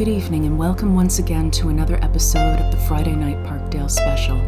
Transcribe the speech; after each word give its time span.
Good 0.00 0.08
evening, 0.08 0.46
and 0.46 0.58
welcome 0.58 0.94
once 0.94 1.18
again 1.18 1.50
to 1.50 1.68
another 1.68 2.02
episode 2.02 2.58
of 2.58 2.70
the 2.70 2.78
Friday 2.88 3.14
Night 3.14 3.36
Parkdale 3.44 3.90
Special. 3.90 4.38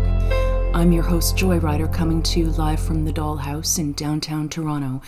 I'm 0.75 0.93
your 0.93 1.03
host, 1.03 1.37
Joy 1.37 1.59
Joyrider, 1.59 1.93
coming 1.93 2.23
to 2.23 2.41
you 2.41 2.47
live 2.53 2.81
from 2.81 3.05
the 3.05 3.13
Dollhouse 3.13 3.79
in 3.79 3.93
downtown 3.93 4.49
Toronto 4.49 5.03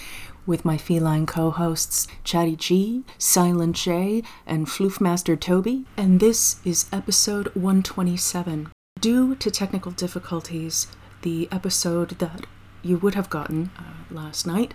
with 0.45 0.63
my 0.63 0.77
feline 0.77 1.25
co 1.25 1.51
hosts, 1.51 2.07
Chatty 2.25 2.57
G, 2.57 3.05
Silent 3.17 3.75
J, 3.75 4.23
and 4.47 4.67
Floofmaster 4.67 5.41
Toby, 5.41 5.87
and 5.97 6.21
this 6.21 6.61
is 6.63 6.91
episode 6.93 7.47
127. 7.55 8.69
Due 9.01 9.35
to 9.37 9.51
technical 9.51 9.93
difficulties, 9.93 10.89
the 11.23 11.49
episode 11.51 12.19
that 12.19 12.45
you 12.83 12.99
would 12.99 13.15
have 13.15 13.31
gotten 13.31 13.71
uh, 13.79 13.95
last 14.11 14.47
night 14.47 14.75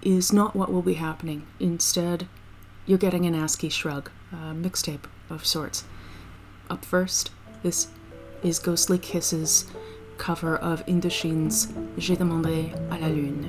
is 0.00 0.32
not 0.32 0.56
what 0.56 0.72
will 0.72 0.80
be 0.80 0.94
happening. 0.94 1.46
Instead, 1.58 2.26
you're 2.86 2.98
getting 2.98 3.26
an 3.26 3.34
ASCII 3.34 3.68
shrug, 3.68 4.10
a 4.32 4.54
mixtape 4.54 5.04
of 5.28 5.46
sorts. 5.46 5.84
Up 6.68 6.84
first, 6.84 7.30
this 7.62 7.88
is 8.42 8.58
Ghostly 8.58 8.98
Kisses 8.98 9.66
cover 10.18 10.56
of 10.56 10.84
Indochine's 10.86 11.68
J'ai 11.96 12.16
demandé 12.16 12.72
à 12.90 13.00
la 13.00 13.08
lune. 13.08 13.48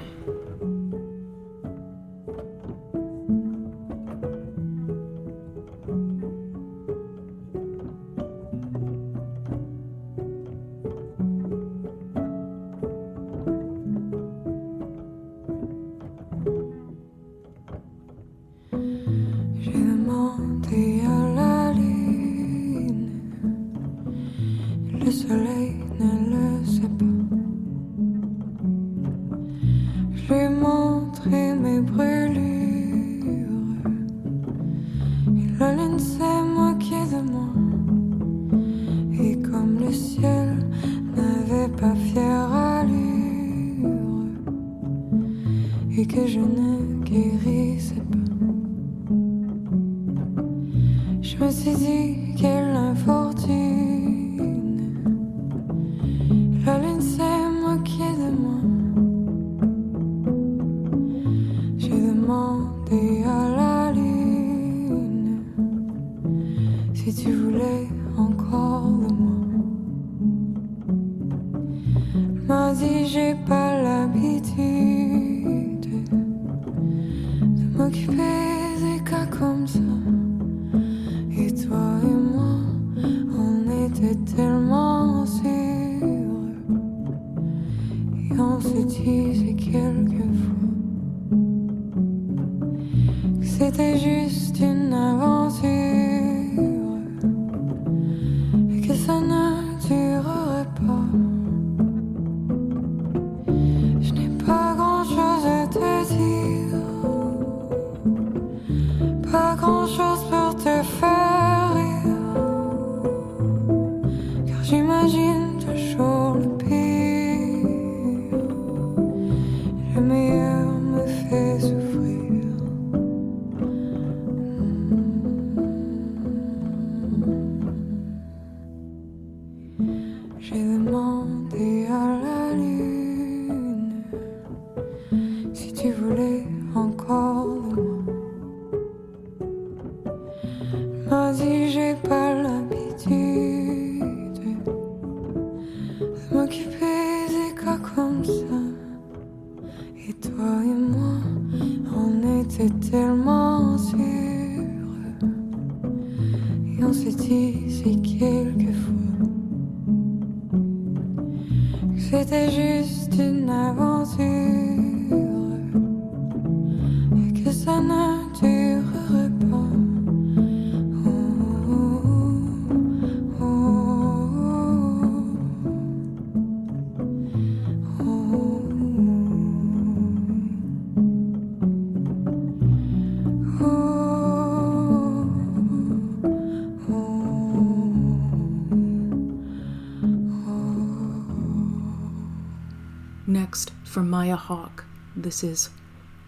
Next, 193.31 193.71
from 193.85 194.09
Maya 194.09 194.35
Hawke, 194.35 194.83
this 195.15 195.41
is 195.41 195.69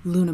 Luna 0.05 0.31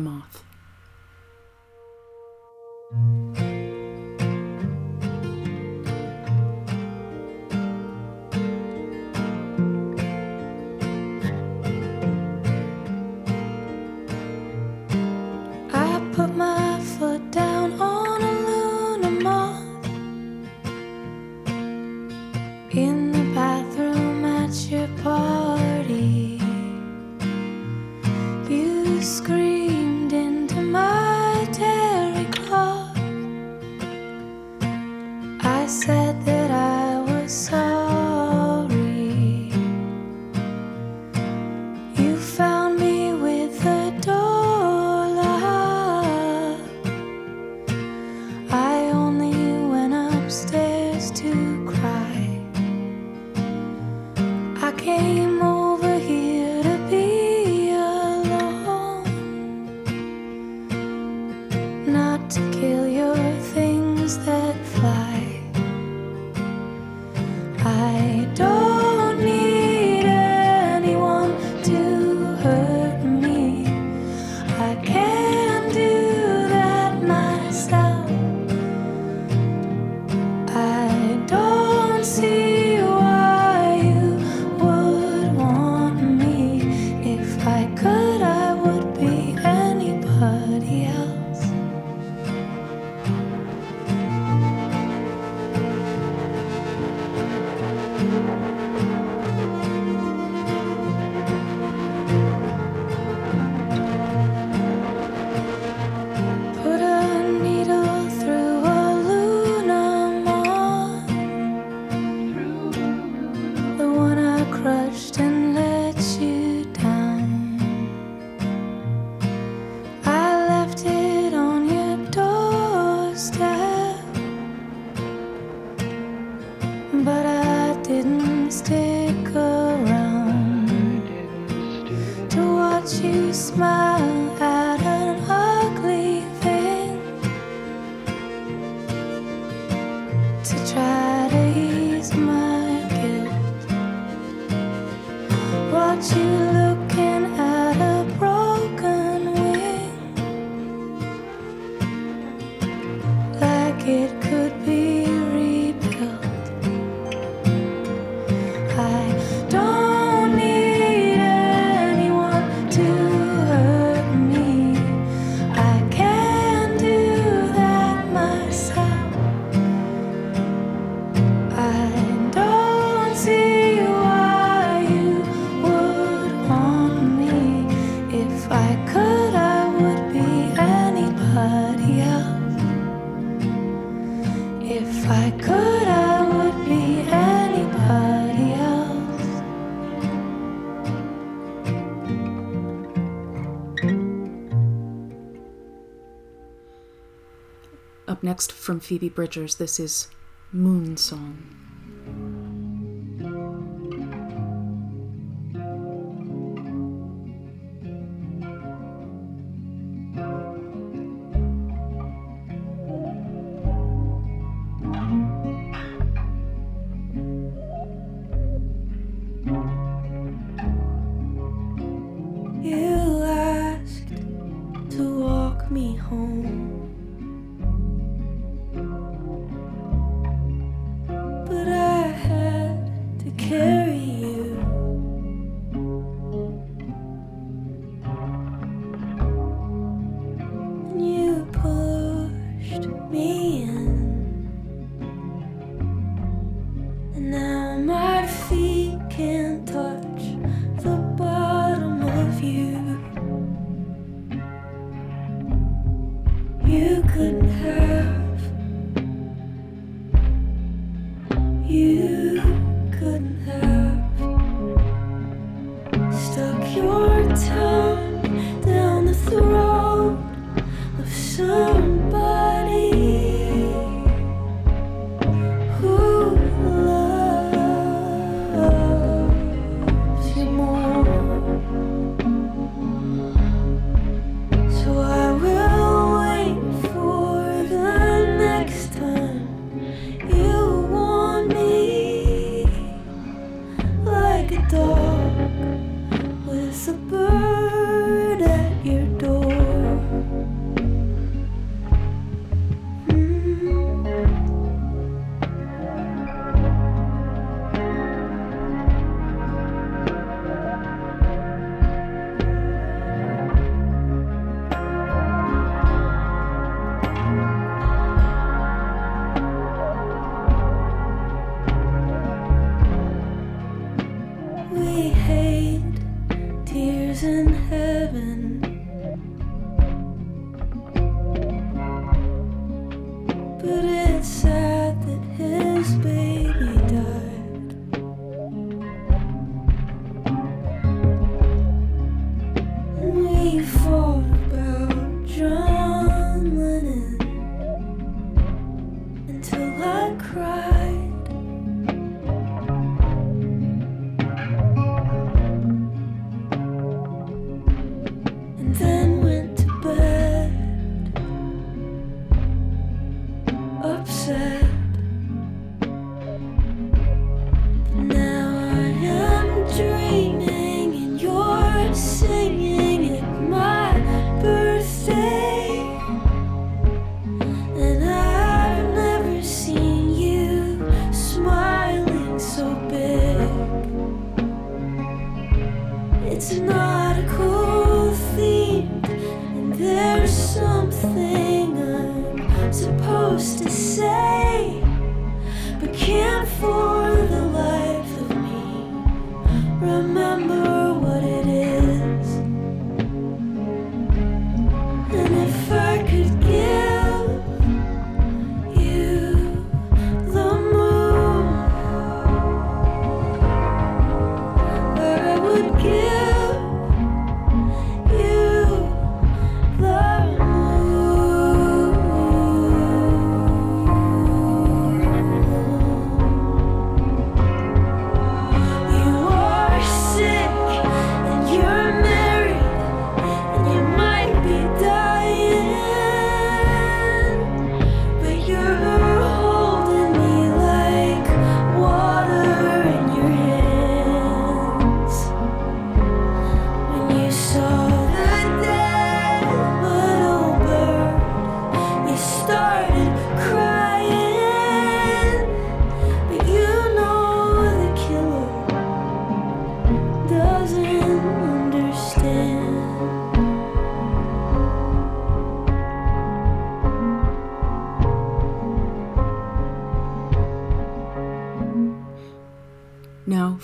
from 198.70 198.80
Phoebe 198.80 199.10
Bridgers, 199.10 199.56
this 199.56 199.80
is 199.80 200.10
Moon 200.54 200.96
Song. 200.96 201.29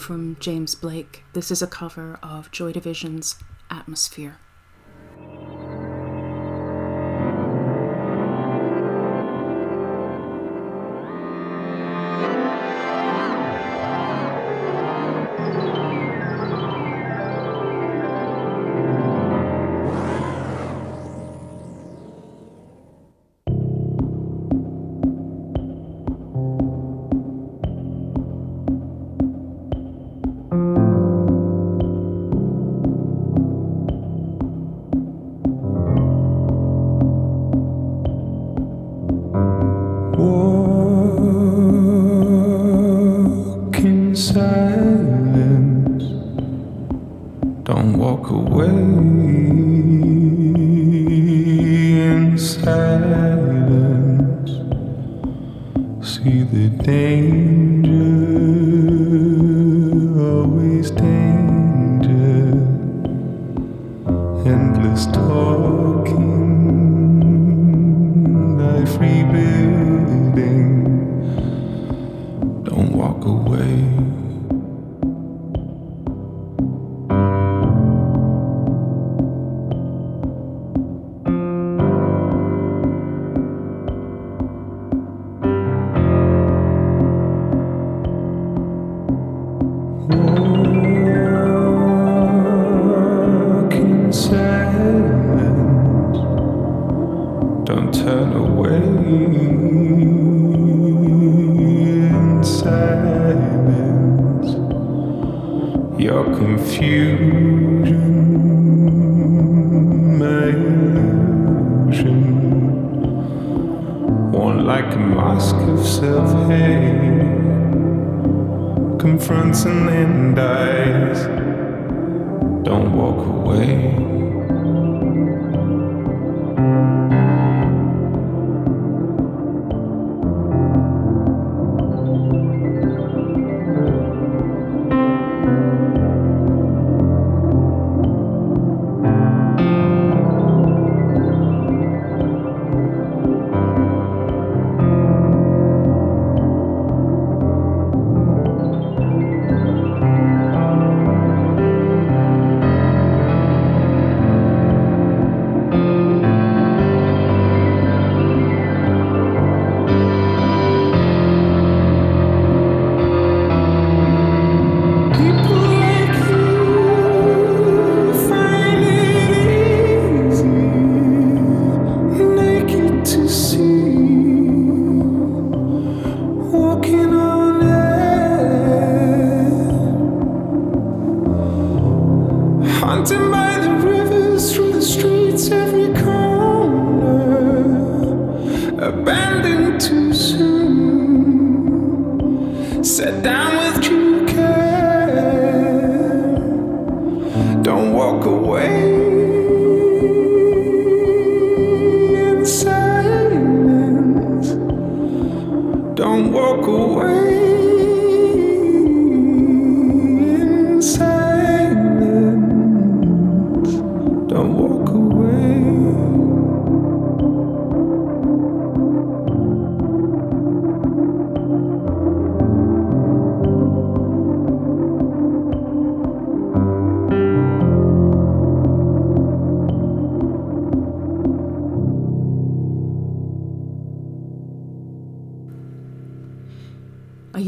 From 0.05 0.37
James 0.39 0.75
Blake. 0.75 1.23
This 1.33 1.49
is 1.49 1.63
a 1.63 1.67
cover 1.67 2.19
of 2.21 2.51
Joy 2.51 2.71
Division's 2.71 3.37
Atmosphere. 3.71 4.37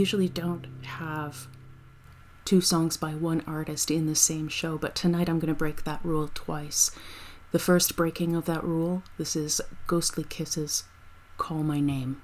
Usually 0.07 0.29
don't 0.29 0.65
have 0.83 1.49
two 2.45 2.61
songs 2.61 2.95
by 2.95 3.11
one 3.13 3.43
artist 3.45 3.91
in 3.91 4.07
the 4.07 4.15
same 4.15 4.47
show, 4.47 4.77
but 4.77 4.95
tonight 4.95 5.27
I'm 5.27 5.37
going 5.37 5.53
to 5.53 5.53
break 5.53 5.83
that 5.83 5.99
rule 6.01 6.31
twice. 6.33 6.91
The 7.51 7.59
first 7.59 7.97
breaking 7.97 8.33
of 8.33 8.45
that 8.45 8.63
rule, 8.63 9.03
this 9.17 9.35
is 9.35 9.59
Ghostly 9.85 10.23
Kisses, 10.23 10.85
Call 11.37 11.61
My 11.61 11.81
Name. 11.81 12.21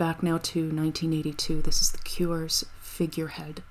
Back 0.00 0.22
now 0.22 0.38
to 0.38 0.60
1982, 0.60 1.60
this 1.60 1.82
is 1.82 1.90
The 1.90 1.98
Cure's 1.98 2.64
Figurehead. 2.80 3.62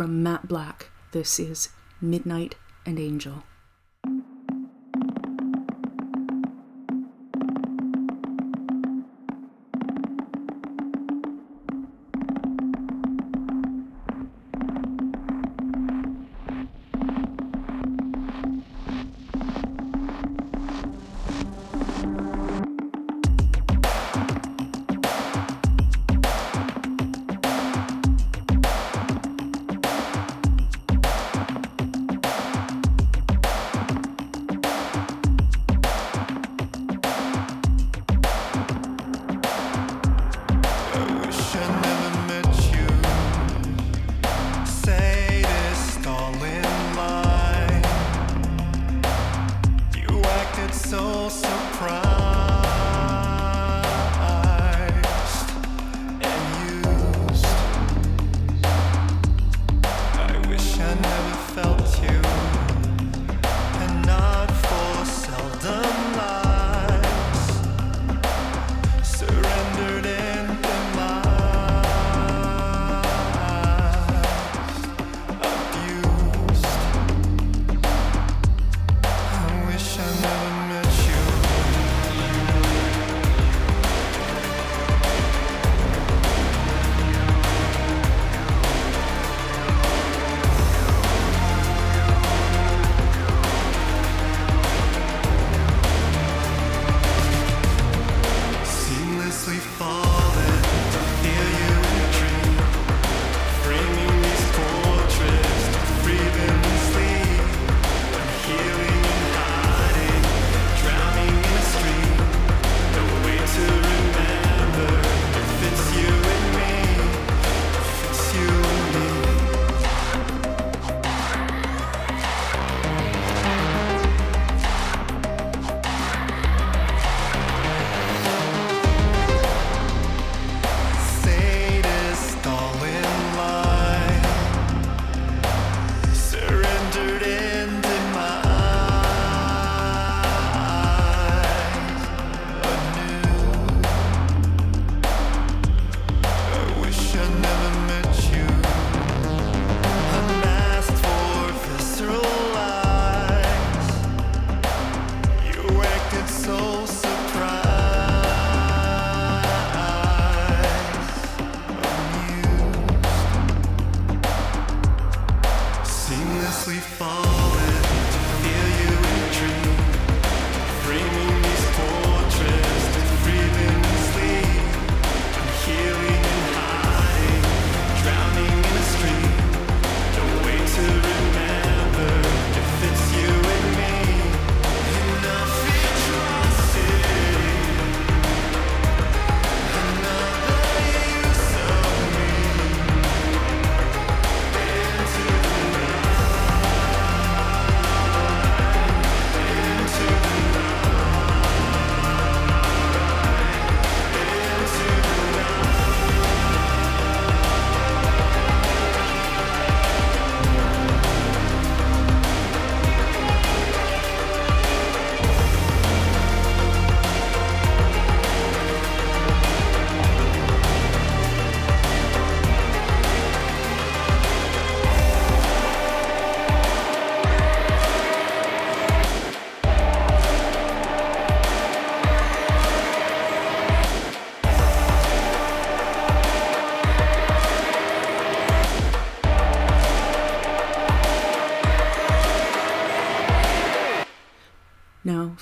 From 0.00 0.22
Matte 0.22 0.48
Blvck, 0.48 0.84
this 1.12 1.38
is 1.38 1.68
Midnight 2.00 2.54
and 2.86 2.98
Angel. 2.98 3.42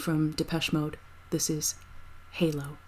From 0.08 0.30
Depeche 0.30 0.72
Mode. 0.72 0.96
This 1.28 1.50
is 1.50 1.74
Halo. 2.30 2.78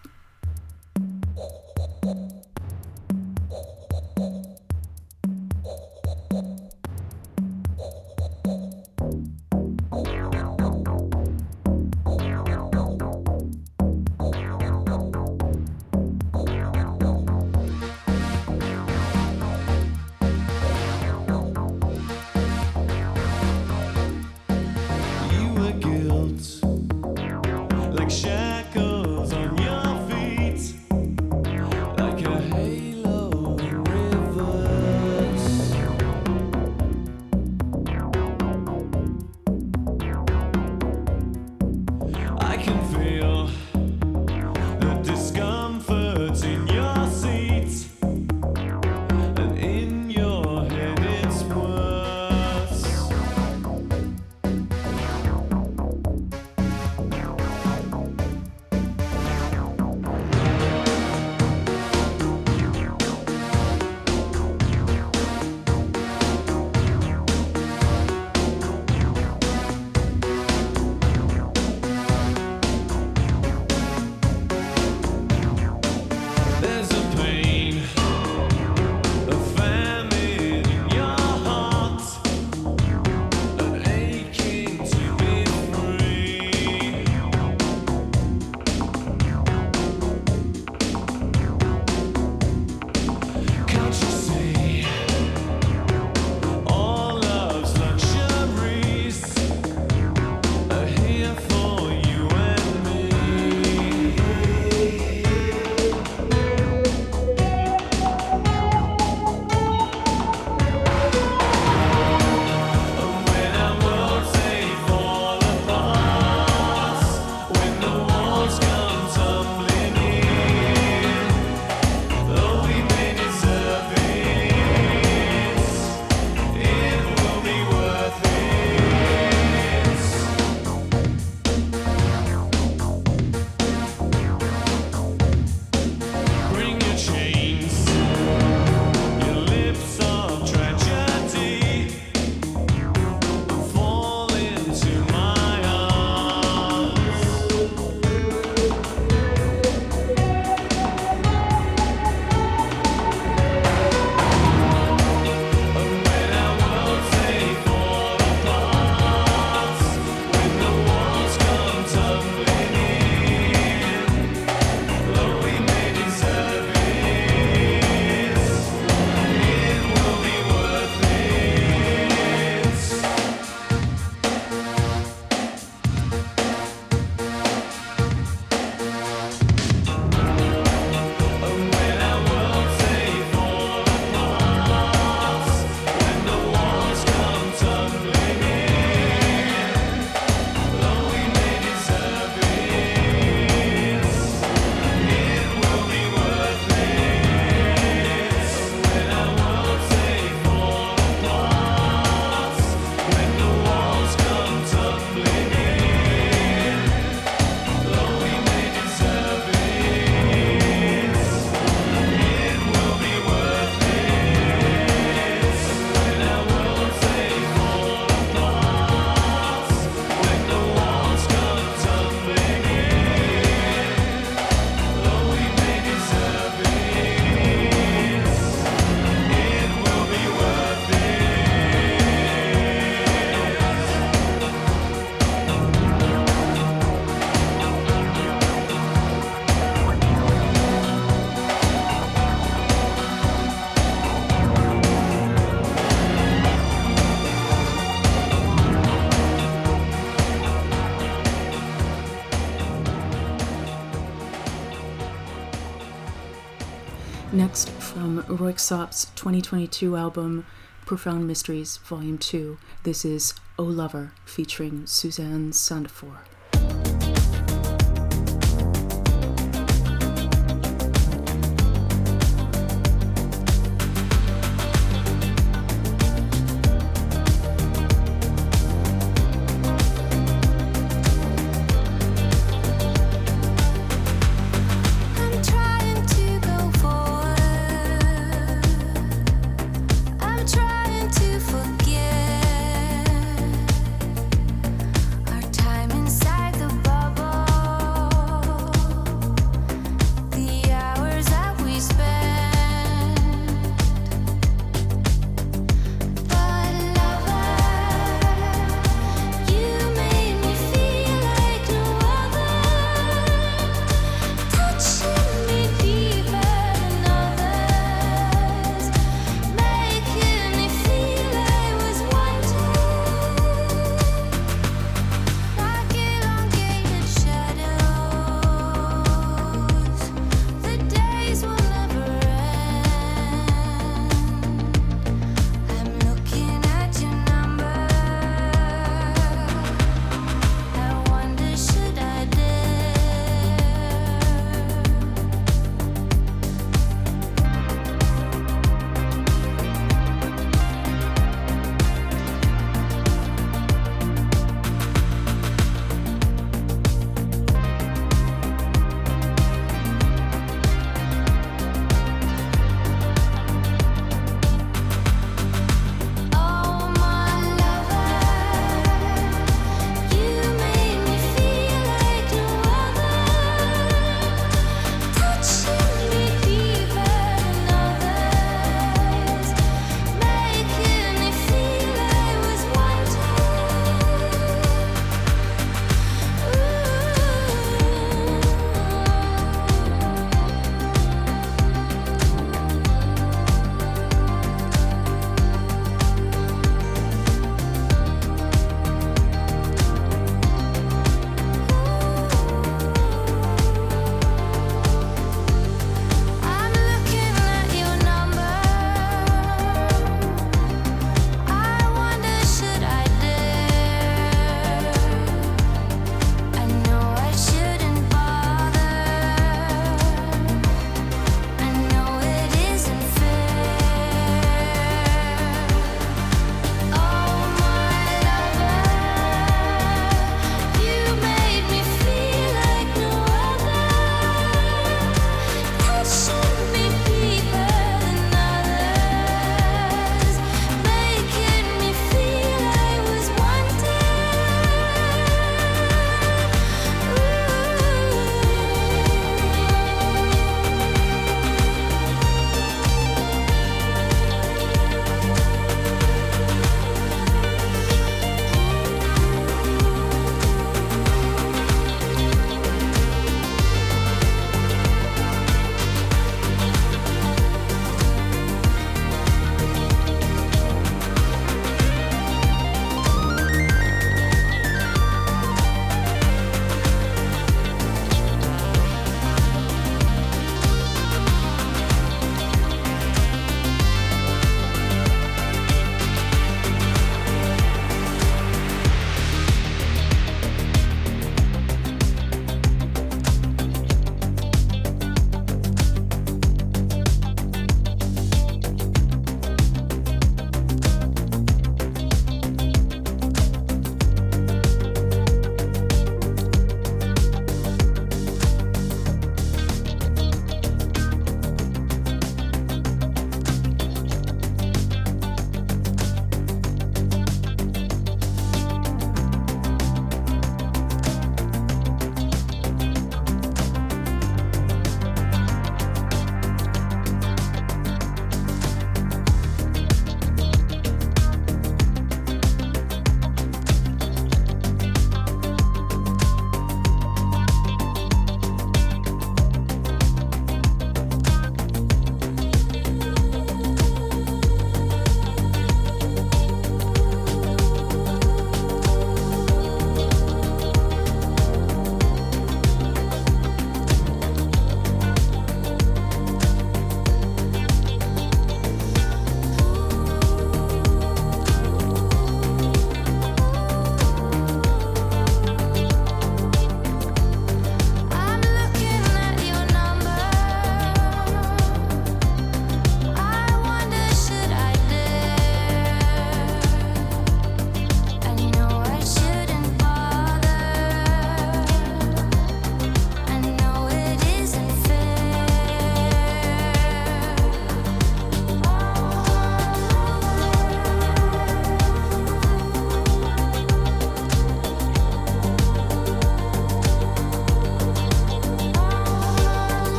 Röyksopp's 258.51 259.05
2022 259.14 259.96
album 259.96 260.44
Profound 260.84 261.24
Mysteries 261.28 261.76
Volume 261.76 262.18
2, 262.18 262.59
this 262.82 263.05
is 263.05 263.32
O 263.57 263.62
Lover 263.62 264.11
featuring 264.24 264.86
Susanne 264.86 265.53
Sundfør. 265.53 266.30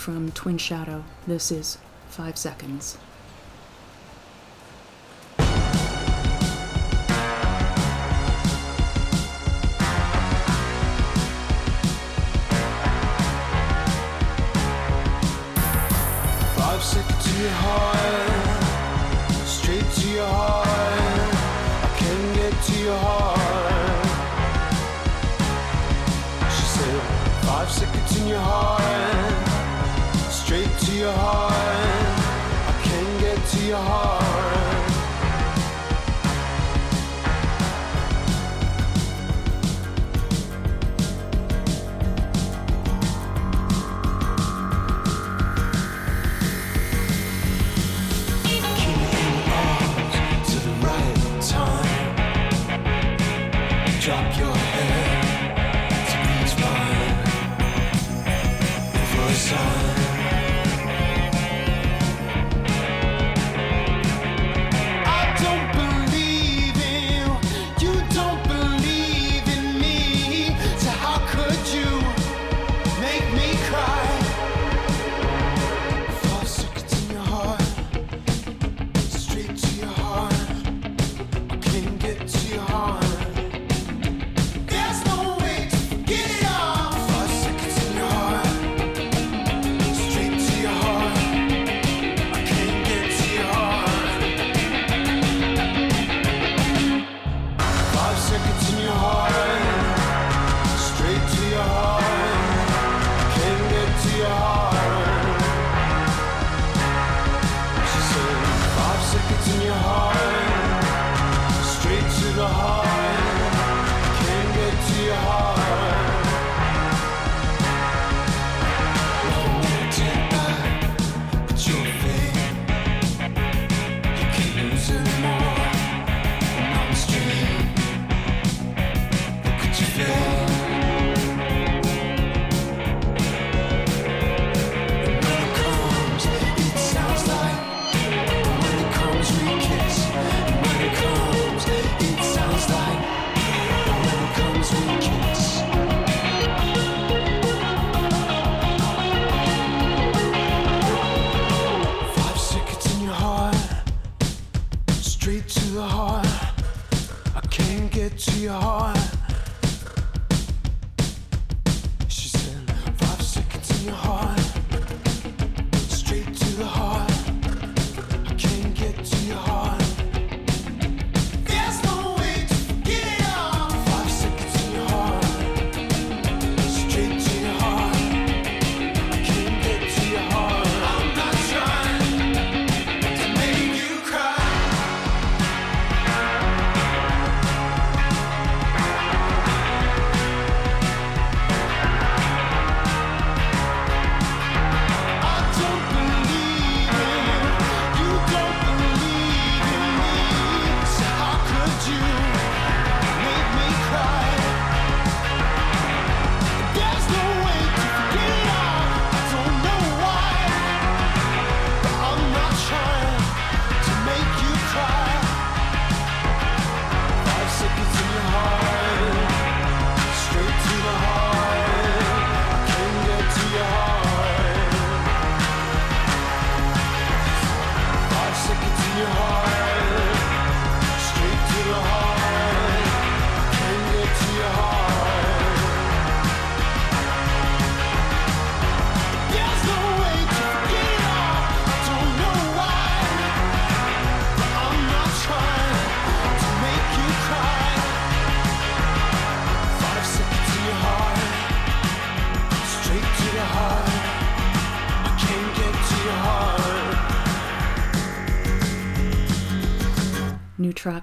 from 0.00 0.32
Twin 0.32 0.56
Shadow. 0.56 1.04
This 1.26 1.52
is 1.52 1.76
Five 2.08 2.38
Seconds. 2.38 2.96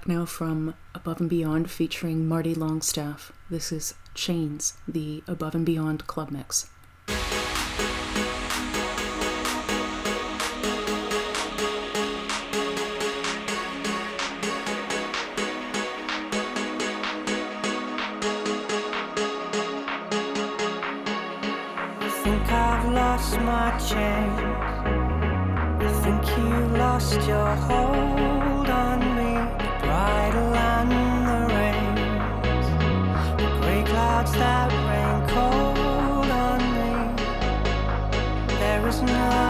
now 0.07 0.25
from 0.25 0.73
Above 0.95 1.19
and 1.19 1.29
Beyond 1.29 1.69
featuring 1.69 2.27
Marty 2.27 2.53
Longstaff. 2.55 3.31
This 3.49 3.71
is 3.71 3.93
Chains, 4.13 4.73
the 4.87 5.23
Above 5.27 5.55
and 5.55 5.65
Beyond 5.65 6.07
Club 6.07 6.31
Mix. 6.31 6.69
lost 22.93 23.39
my 23.41 23.71
chains. 23.79 24.39
I 25.83 26.01
think 26.03 26.37
you 26.37 26.77
lost 26.77 27.27
your 27.27 27.55
hold. 27.55 28.16
that 34.39 34.71
rain 34.87 35.19
cold 35.33 36.29
on 36.31 36.59
me. 36.73 36.89
There 38.59 38.87
is 38.87 39.01
no 39.01 39.46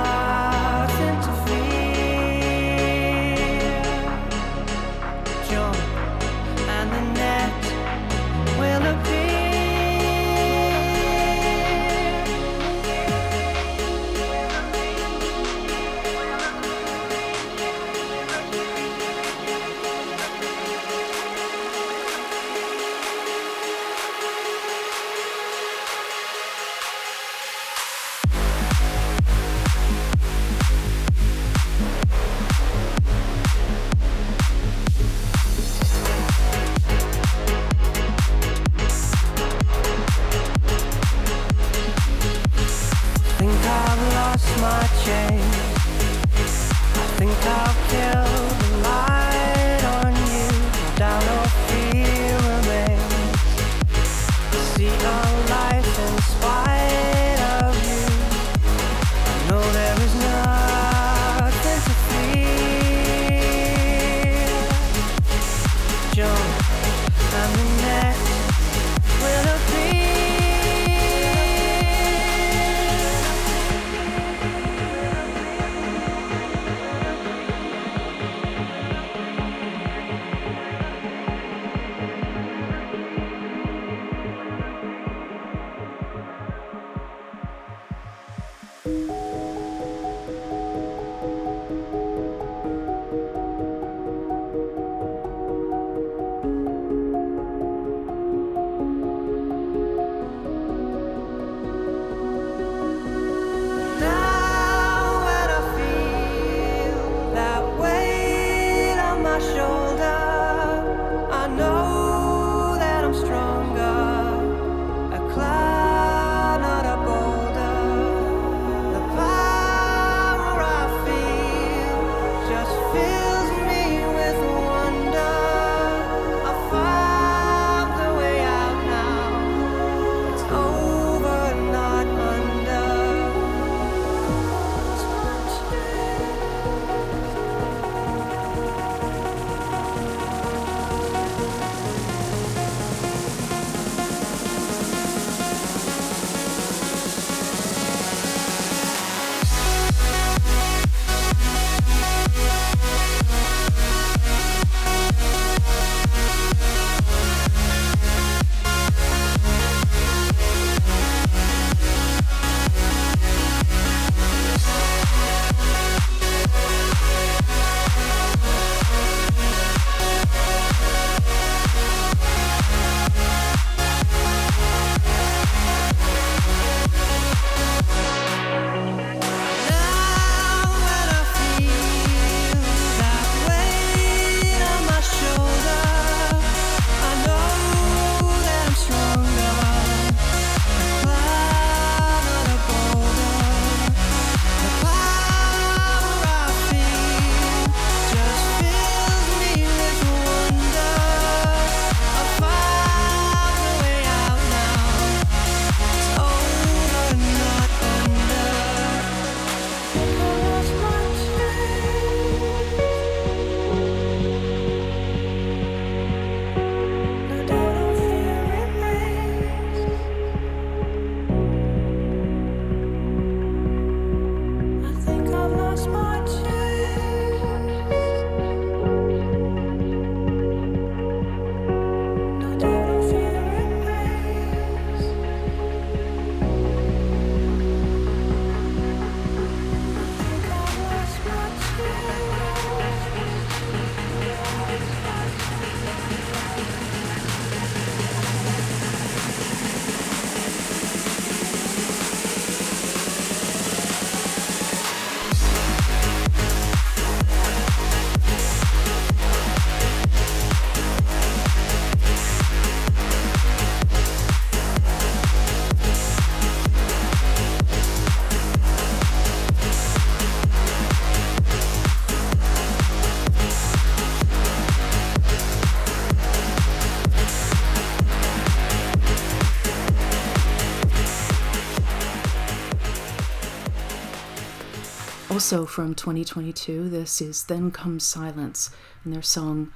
Also 285.37 285.67
from 285.67 285.93
2022, 285.93 286.89
this 286.89 287.21
is 287.21 287.43
Then 287.43 287.69
Comes 287.69 288.03
Silence 288.03 288.71
and 289.03 289.13
their 289.13 289.21
song 289.21 289.71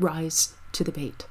Rise 0.00 0.54
to 0.72 0.82
the 0.82 0.90
Bait. 0.90 1.28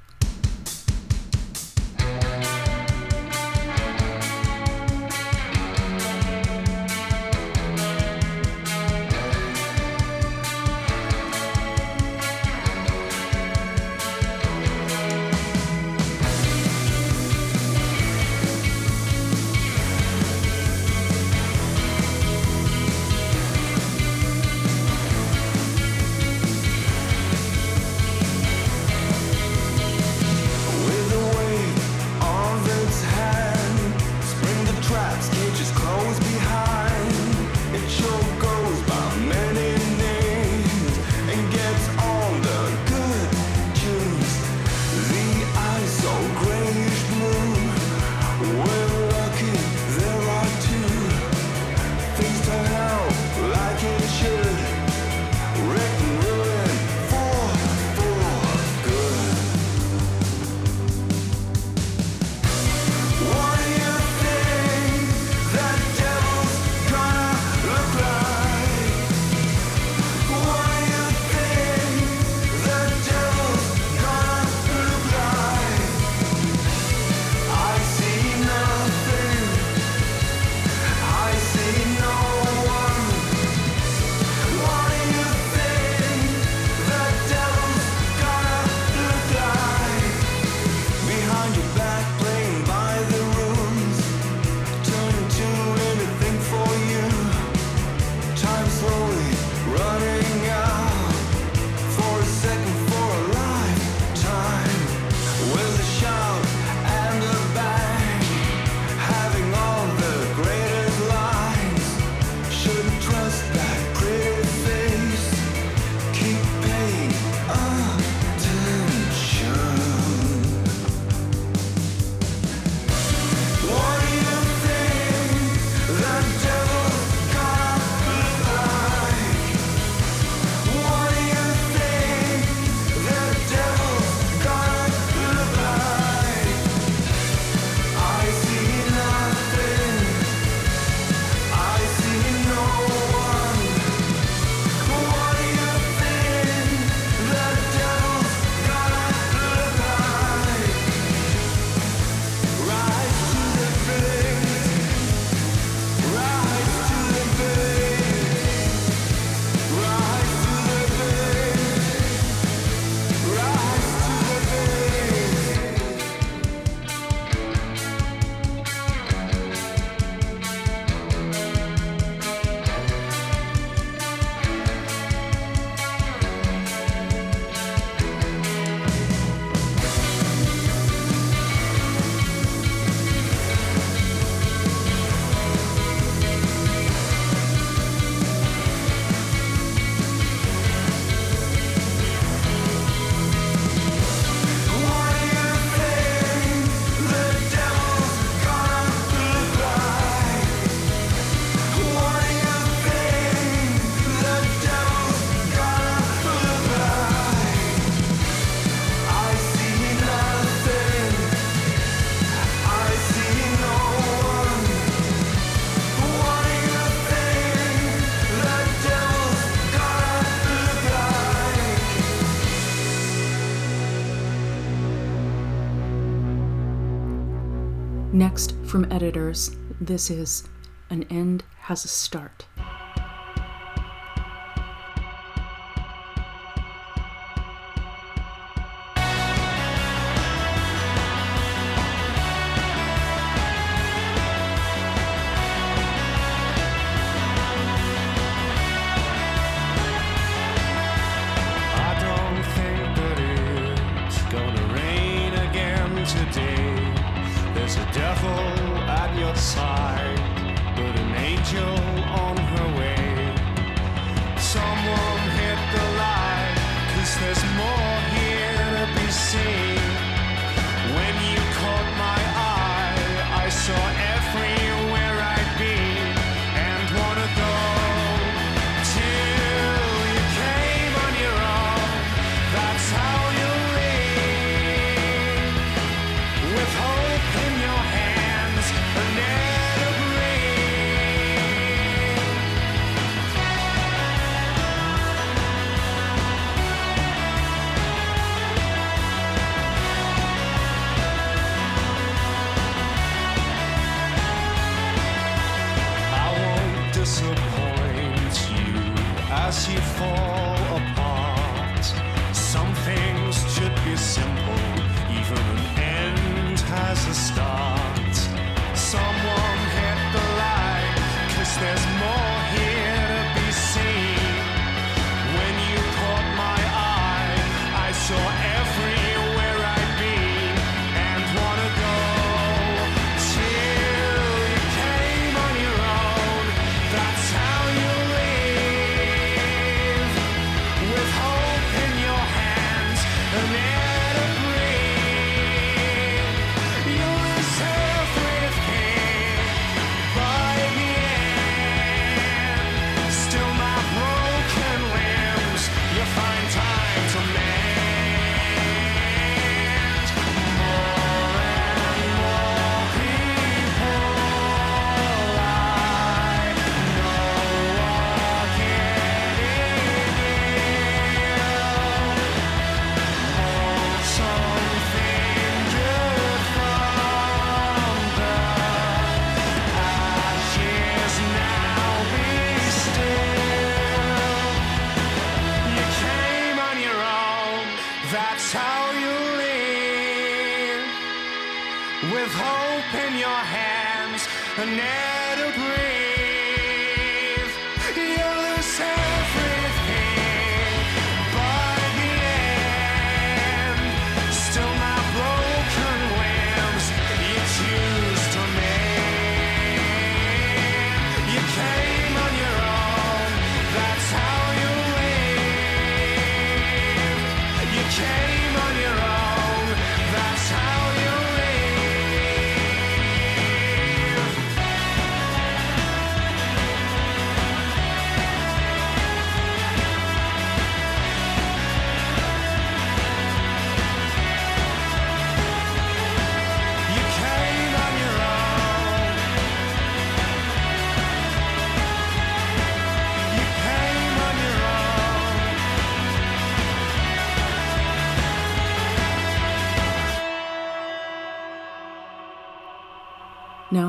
From 228.75 228.91
editors, 228.91 229.55
this 229.79 230.09
is 230.09 230.49
An 230.89 231.03
End 231.03 231.45
Has 231.59 231.85
a 231.85 231.87
Start. 231.87 232.45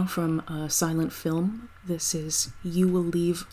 from 0.07 0.41
a 0.49 0.71
silent 0.71 1.13
film. 1.13 1.69
This 1.85 2.15
is 2.15 2.51
You 2.63 2.89
Will 2.89 3.03
Leave 3.03 3.47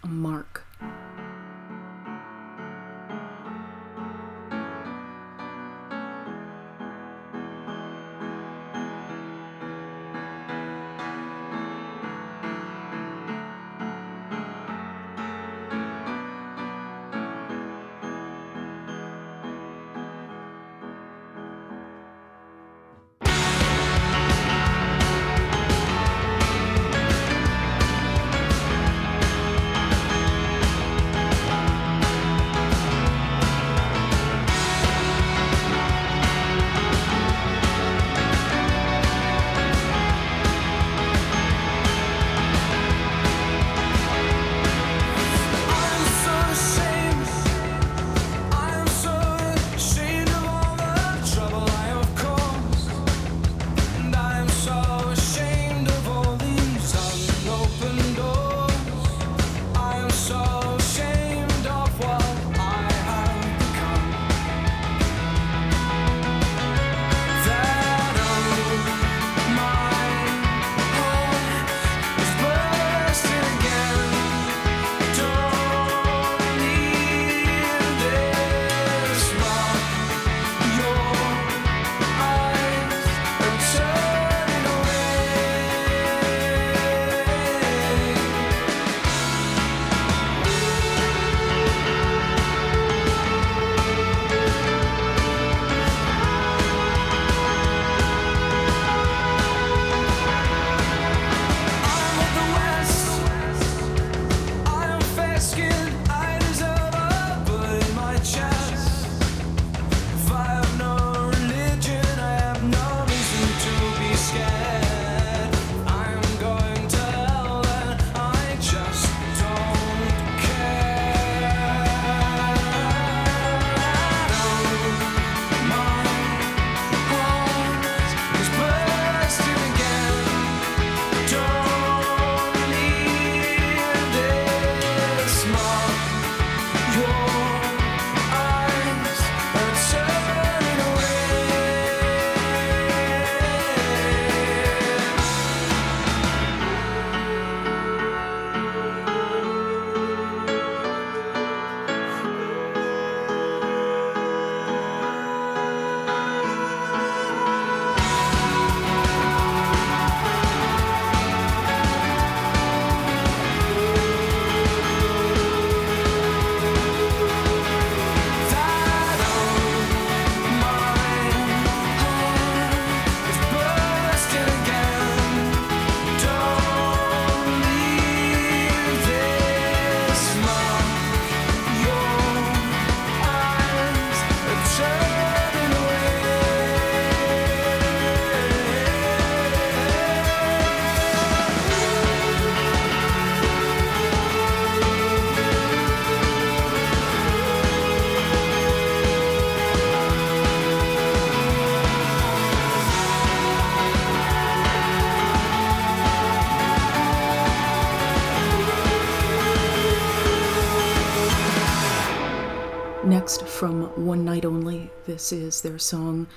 is 215.34 215.62
their 215.62 215.80
song 215.80 216.28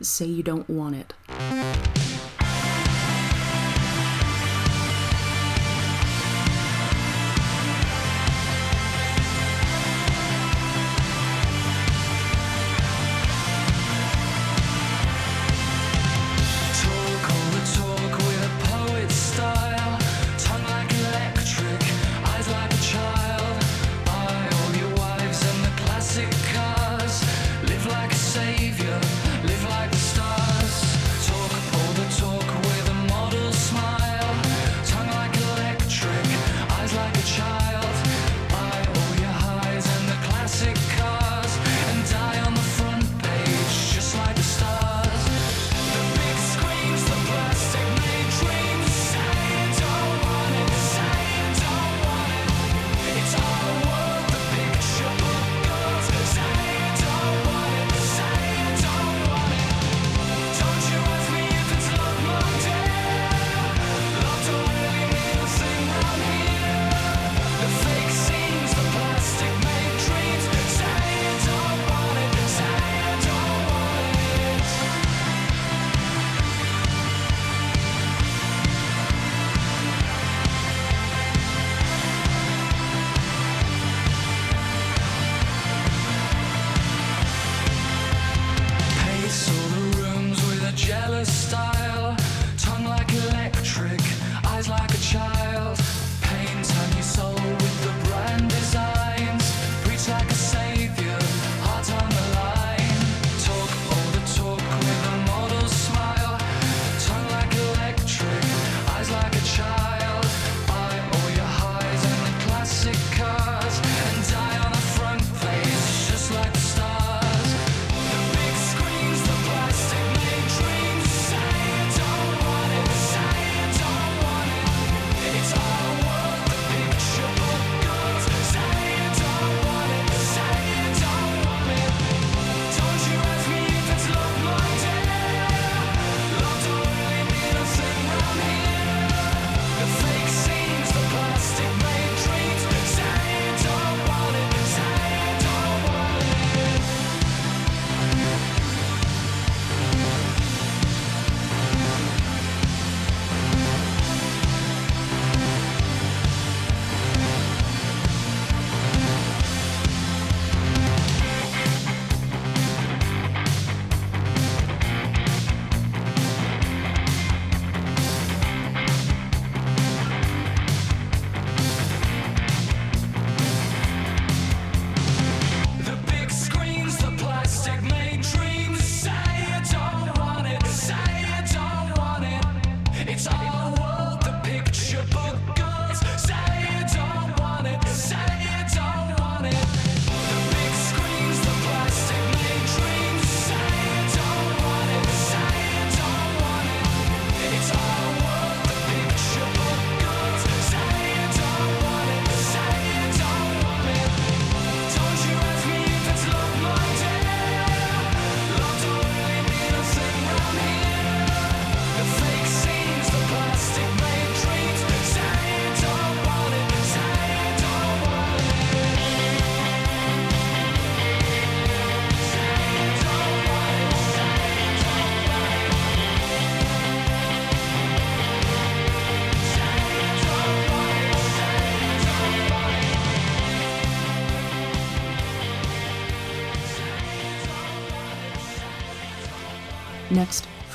Say 0.00 0.26
You 0.26 0.42
Don't 0.42 0.68
Want 0.68 0.94
It. 0.94 1.11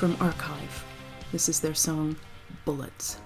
From 0.08 0.26
Archive. 0.26 0.84
This 1.32 1.48
is 1.50 1.60
their 1.60 1.74
song, 1.74 2.16
Bullets. 2.64 3.20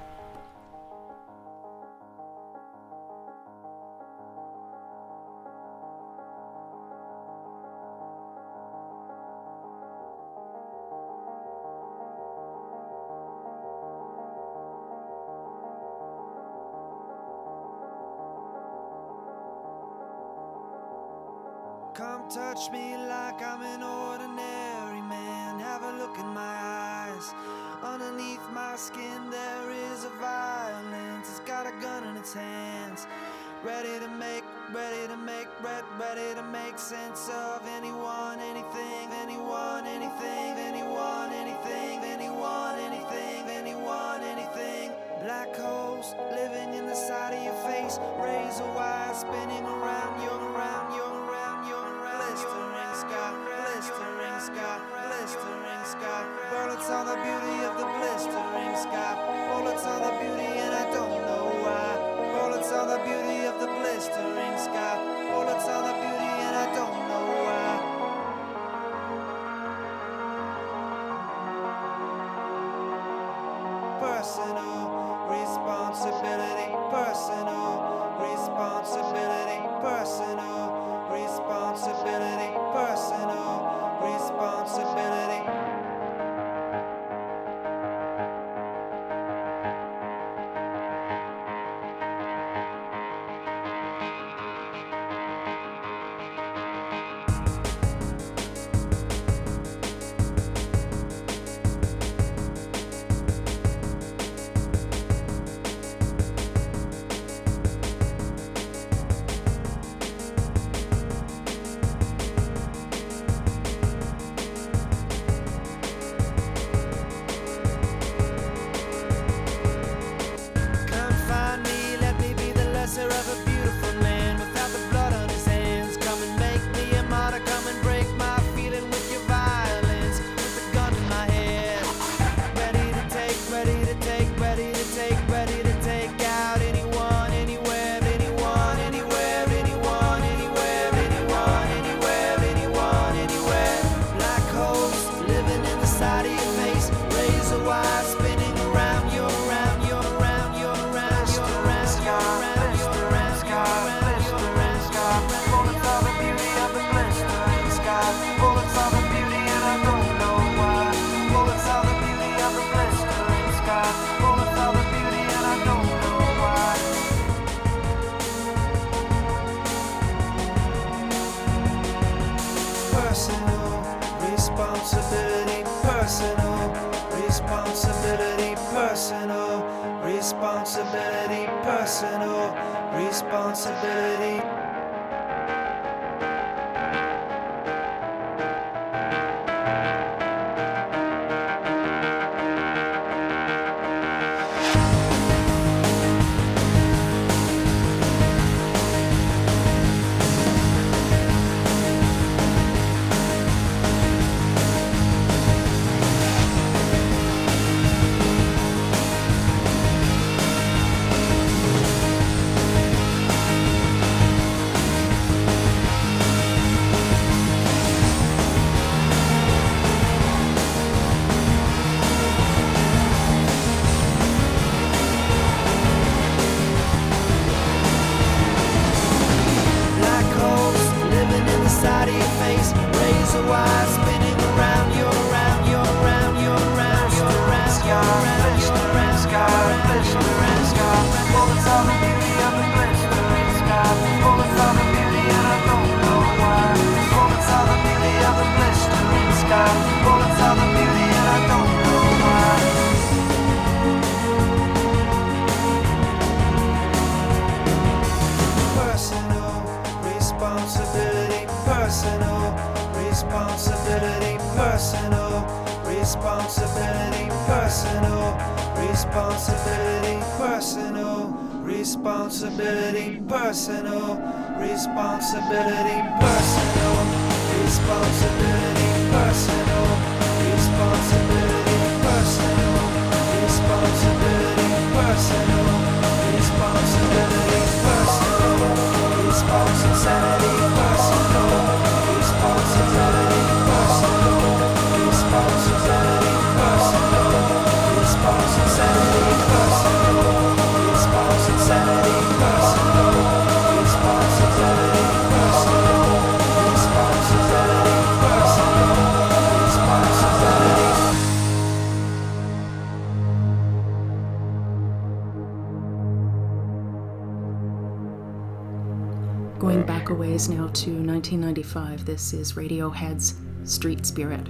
This 322.13 322.35
is 322.35 322.53
Radiohead's 322.53 323.37
Street 323.65 324.05
Spirit. 324.05 324.47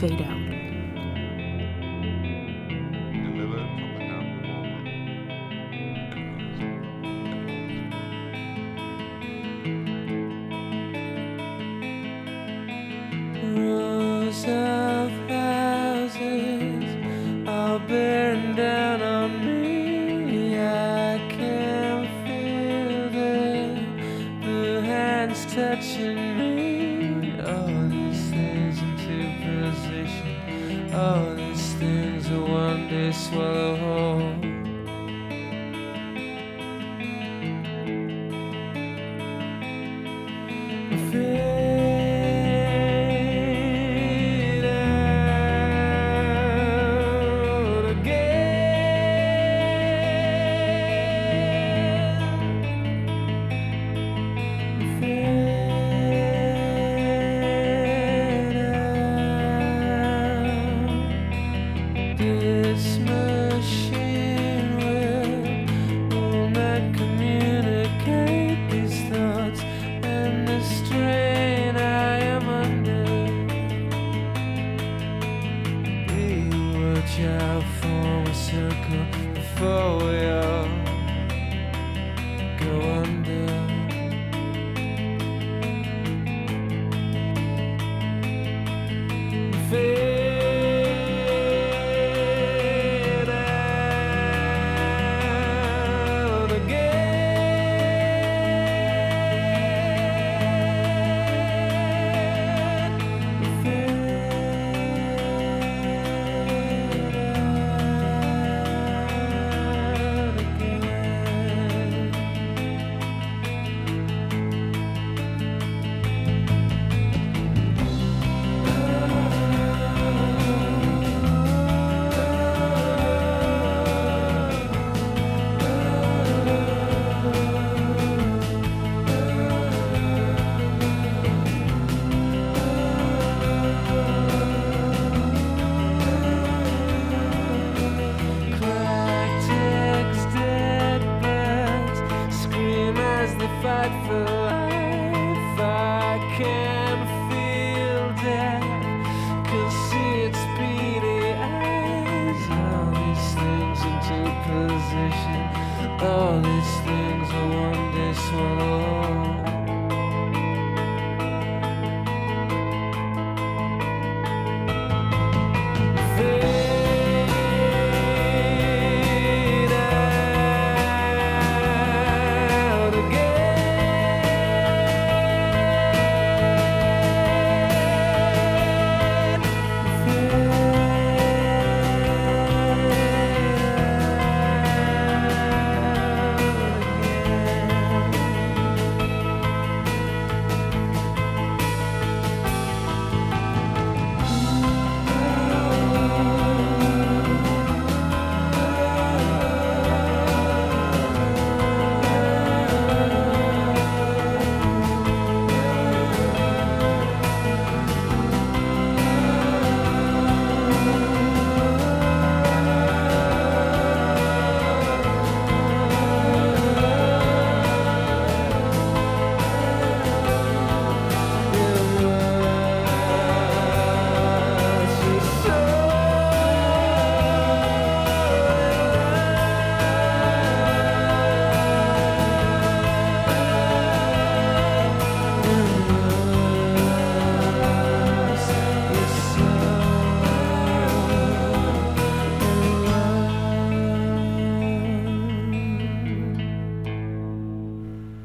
Fade 0.00 0.22
out. 0.22 0.39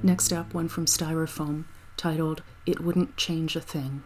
Next 0.06 0.32
up, 0.32 0.54
one 0.54 0.68
from 0.68 0.86
Styrofoam 0.86 1.64
titled 1.98 2.44
It 2.68 2.80
Wouldn't 2.80 3.18
Change 3.18 3.56
a 3.56 3.60
Thing. 3.60 4.04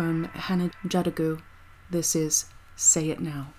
From 0.00 0.24
Hannah 0.32 0.70
Jadagu, 0.88 1.42
this 1.90 2.16
is 2.16 2.46
Say 2.74 3.10
It 3.10 3.20
Now. 3.20 3.52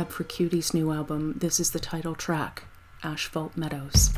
Cab 0.00 0.08
for 0.08 0.24
Cutie's 0.24 0.72
new 0.72 0.92
album, 0.92 1.34
this 1.36 1.60
is 1.60 1.72
the 1.72 1.78
title 1.78 2.14
track, 2.14 2.62
Asphalt 3.04 3.54
Meadows. 3.54 4.14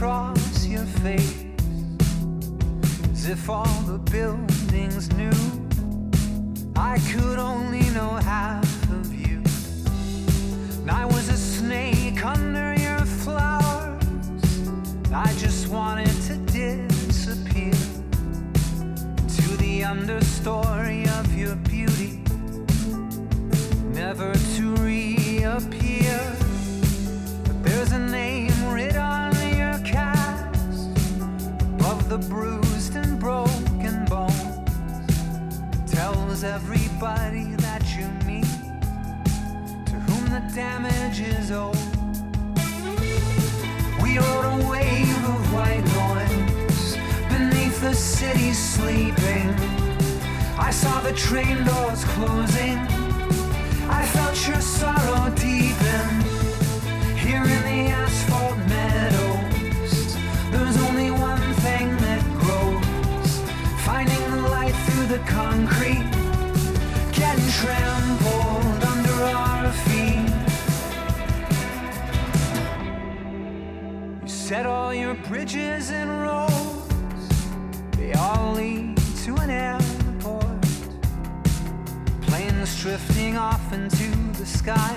Across 0.00 0.64
your 0.64 0.86
face. 1.04 1.44
As 3.12 3.28
if 3.28 3.50
all 3.50 3.82
the 3.86 3.98
buildings 4.10 5.12
knew 5.12 5.40
I 6.74 6.98
could 7.12 7.38
only 7.38 7.82
know 7.90 8.12
half 8.24 8.90
of 8.90 9.12
you. 9.12 9.42
And 10.80 10.90
I 10.90 11.04
was 11.04 11.28
a 11.28 11.36
snake 11.36 12.24
under 12.24 12.74
your 12.80 13.04
flowers. 13.24 14.02
I 15.12 15.30
just 15.36 15.68
wanted 15.68 16.16
to 16.28 16.36
disappear 16.46 17.72
to 19.36 19.46
the 19.58 19.82
understory 19.82 21.06
of 21.20 21.26
your 21.36 21.56
beauty, 21.56 22.22
never 23.92 24.32
to 24.32 24.69
bruised 32.28 32.96
and 32.96 33.18
broken 33.18 34.04
bones 34.06 34.60
tells 35.90 36.44
everybody 36.44 37.54
that 37.56 37.82
you 37.96 38.06
meet 38.26 38.44
to 39.86 39.96
whom 40.06 40.24
the 40.30 40.42
damage 40.54 41.20
is 41.20 41.50
owed. 41.50 41.76
We 44.02 44.18
rode 44.18 44.46
a 44.54 44.68
wave 44.68 45.24
of 45.34 45.52
white 45.52 45.84
noise 46.02 46.96
beneath 47.28 47.80
the 47.80 47.94
city 47.94 48.52
sleeping. 48.52 49.54
I 50.58 50.70
saw 50.70 51.00
the 51.00 51.12
train 51.12 51.64
doors 51.64 52.04
closing. 52.04 52.78
I 53.88 54.04
felt 54.06 54.48
your 54.48 54.60
sorrow 54.60 55.30
deepen 55.34 56.10
here 57.16 57.42
in 57.42 57.62
the 57.70 57.92
asphalt 57.92 58.29
concrete, 65.26 66.10
getting 67.12 67.48
trampled 67.60 68.84
under 68.84 69.24
our 69.24 69.72
feet. 69.86 70.30
You 74.22 74.28
set 74.28 74.66
all 74.66 74.92
your 74.94 75.14
bridges 75.14 75.90
and 75.90 76.10
roads, 76.22 77.28
they 77.96 78.12
all 78.14 78.52
lead 78.52 78.96
to 79.24 79.36
an 79.36 79.50
airport. 79.50 80.62
Planes 82.22 82.80
drifting 82.80 83.36
off 83.36 83.72
into 83.72 84.10
the 84.38 84.46
sky, 84.46 84.94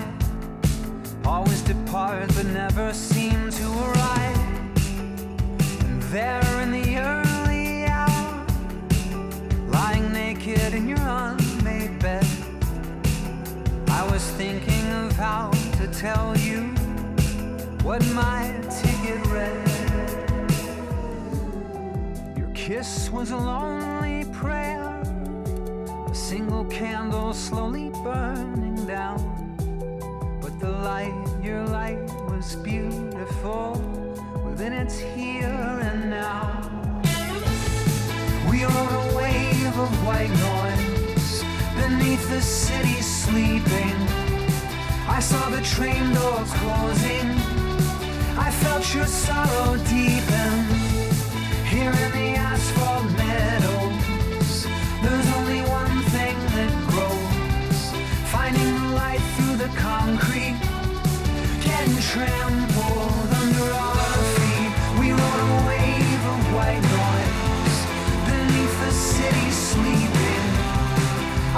always 1.24 1.62
depart 1.62 2.28
but 2.34 2.46
never 2.46 2.92
seem 2.92 3.50
to 3.50 3.66
arrive. 3.86 4.38
And 5.84 6.02
there 6.04 6.60
in 6.62 6.70
the 6.70 6.96
naked 10.44 10.74
in 10.74 10.88
your 10.88 10.98
unmade 10.98 11.98
bed, 12.00 12.26
I 13.88 14.06
was 14.10 14.30
thinking 14.32 14.86
of 14.92 15.12
how 15.12 15.50
to 15.78 15.86
tell 15.88 16.36
you 16.36 16.62
what 17.82 18.04
my 18.08 18.52
ticket 18.68 19.26
read. 19.28 19.68
Your 22.36 22.48
kiss 22.48 23.10
was 23.10 23.30
a 23.30 23.36
lonely 23.36 24.24
prayer, 24.32 25.00
a 26.10 26.14
single 26.14 26.64
candle 26.66 27.32
slowly 27.32 27.90
burning 28.02 28.86
down. 28.86 29.18
But 30.42 30.58
the 30.60 30.70
light, 30.70 31.14
your 31.42 31.64
light 31.66 32.04
was 32.28 32.56
beautiful 32.56 33.80
within 34.44 34.72
its 34.72 34.98
here 34.98 35.78
and 35.82 36.10
now. 36.10 36.63
We 38.54 38.62
rode 38.62 38.70
a 38.70 39.16
wave 39.16 39.78
of 39.80 40.06
white 40.06 40.30
noise 40.30 41.42
beneath 41.74 42.24
the 42.30 42.40
city 42.40 43.02
sleeping. 43.02 43.98
I 45.08 45.18
saw 45.18 45.50
the 45.50 45.60
train 45.62 46.14
doors 46.14 46.52
closing. 46.62 47.30
I 48.38 48.52
felt 48.62 48.94
your 48.94 49.06
sorrow 49.06 49.76
deepen 49.90 50.54
here 51.66 51.94
in 52.04 52.10
the 52.20 52.30
asphalt 52.50 53.10
meadows. 53.18 54.68
There's 55.02 55.30
only 55.38 55.62
one 55.80 55.96
thing 56.14 56.38
that 56.54 56.72
grows, 56.90 57.80
finding 58.30 58.72
the 58.82 58.88
light 58.94 59.24
through 59.34 59.56
the 59.64 59.70
concrete, 59.80 60.60
getting 61.66 61.96
trampled 62.12 63.13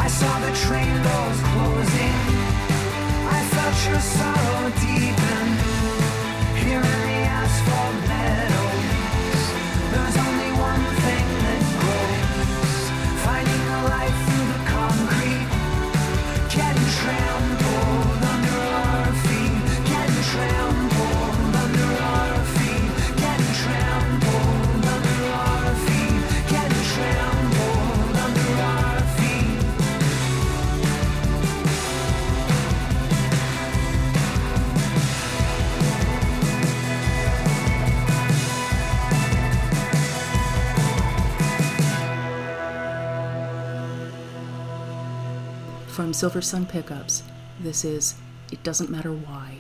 I 0.06 0.08
saw 0.08 0.38
the 0.38 0.52
train 0.52 0.94
doors 1.02 1.40
closing. 1.50 2.14
I 3.26 3.40
felt 3.54 3.76
your 3.88 4.00
sorrow 4.00 4.70
deepen 4.78 5.46
here 6.62 7.05
From 46.06 46.12
Silversun 46.12 46.68
Pickups, 46.68 47.24
this 47.58 47.84
is 47.84 48.14
It 48.52 48.62
Doesn't 48.62 48.90
Matter 48.90 49.10
Why. 49.10 49.56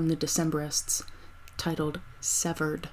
from 0.00 0.08
the 0.08 0.16
Decemberists 0.16 1.04
titled 1.58 2.00
Severed. 2.22 2.88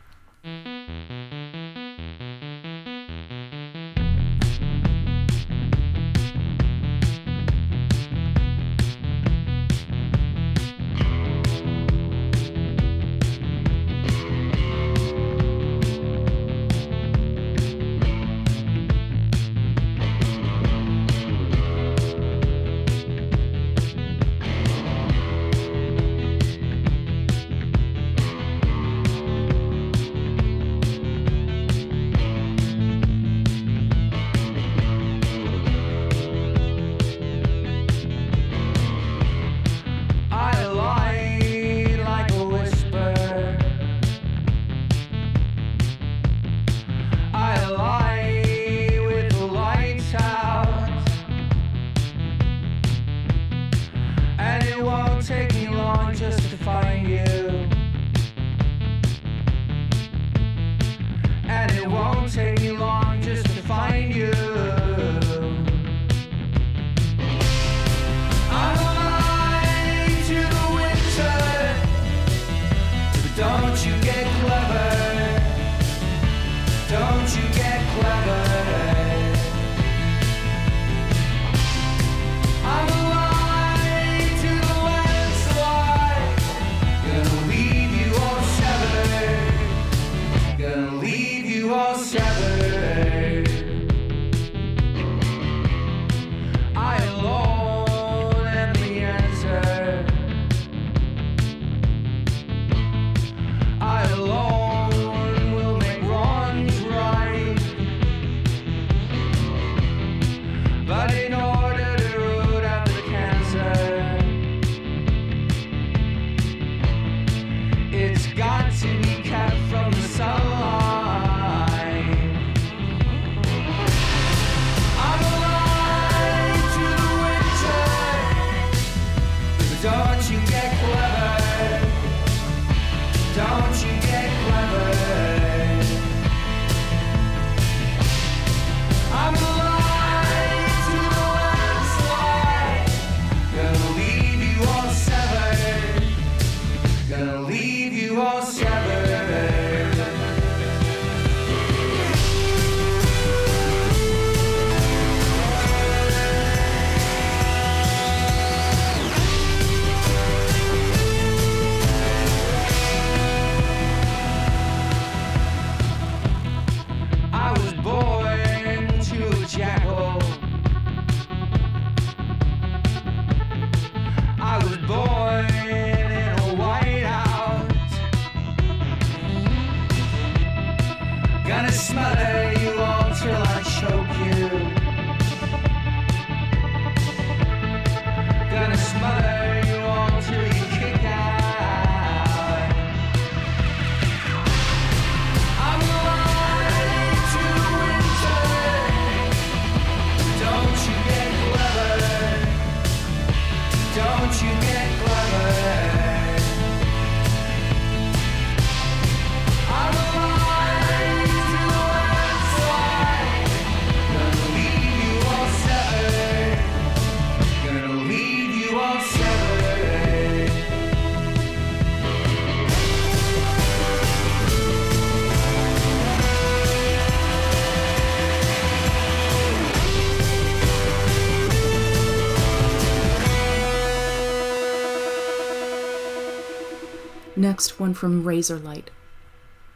one 237.87 237.93
from 237.93 238.25
Razorlight. 238.25 238.89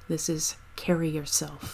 This 0.09 0.27
is 0.27 0.57
Carry 0.75 1.07
Yourself. 1.07 1.70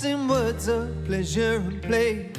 In 0.00 0.26
words 0.26 0.66
of 0.66 0.88
pleasure 1.04 1.56
and 1.56 1.80
play. 1.80 2.32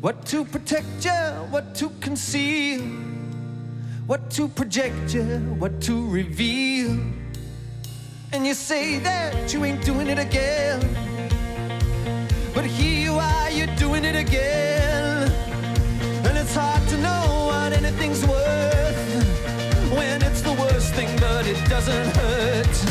What 0.00 0.26
to 0.26 0.44
protect 0.44 1.04
you, 1.04 1.12
what 1.50 1.72
to 1.76 1.88
conceal, 2.00 2.80
what 4.06 4.28
to 4.32 4.48
project 4.48 5.14
you, 5.14 5.38
what 5.60 5.80
to 5.82 6.08
reveal. 6.08 6.98
And 8.32 8.44
you 8.44 8.54
say 8.54 8.98
that 9.00 9.52
you 9.52 9.64
ain't 9.64 9.84
doing 9.84 10.08
it 10.08 10.18
again. 10.18 10.80
But 12.54 12.64
here 12.64 12.98
you 12.98 13.12
are, 13.18 13.50
you're 13.50 13.76
doing 13.76 14.04
it 14.04 14.16
again. 14.16 15.30
And 16.26 16.36
it's 16.36 16.56
hard 16.56 16.82
to 16.88 16.96
know 16.96 17.50
what 17.50 17.72
anything's 17.72 18.26
worth 18.26 19.94
when 19.96 20.22
it's 20.22 20.40
the 20.40 20.54
worst 20.54 20.92
thing, 20.94 21.16
but 21.20 21.46
it 21.46 21.62
doesn't 21.68 22.16
hurt. 22.16 22.81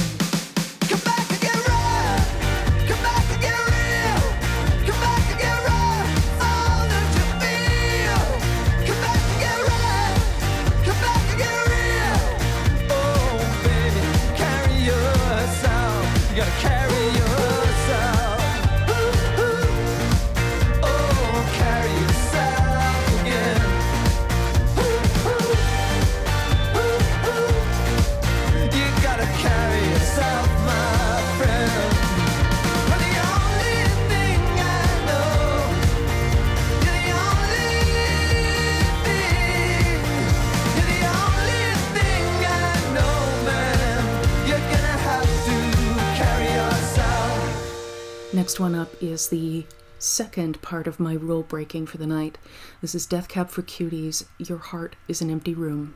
is 49.02 49.30
the 49.30 49.66
second 50.00 50.62
part 50.62 50.88
of 50.88 51.00
my 51.00 51.14
rule 51.14 51.44
breaking 51.44 51.88
for 51.88 51.98
the 51.98 52.08
night. 52.08 52.38
This 52.82 52.96
is 52.96 53.06
Death 53.06 53.28
Cab 53.28 53.50
for 53.50 53.62
Cutie's 53.62 54.26
Your 54.38 54.58
Heart 54.58 54.96
is 55.08 55.22
an 55.22 55.30
Empty 55.30 55.54
Room. 55.54 55.94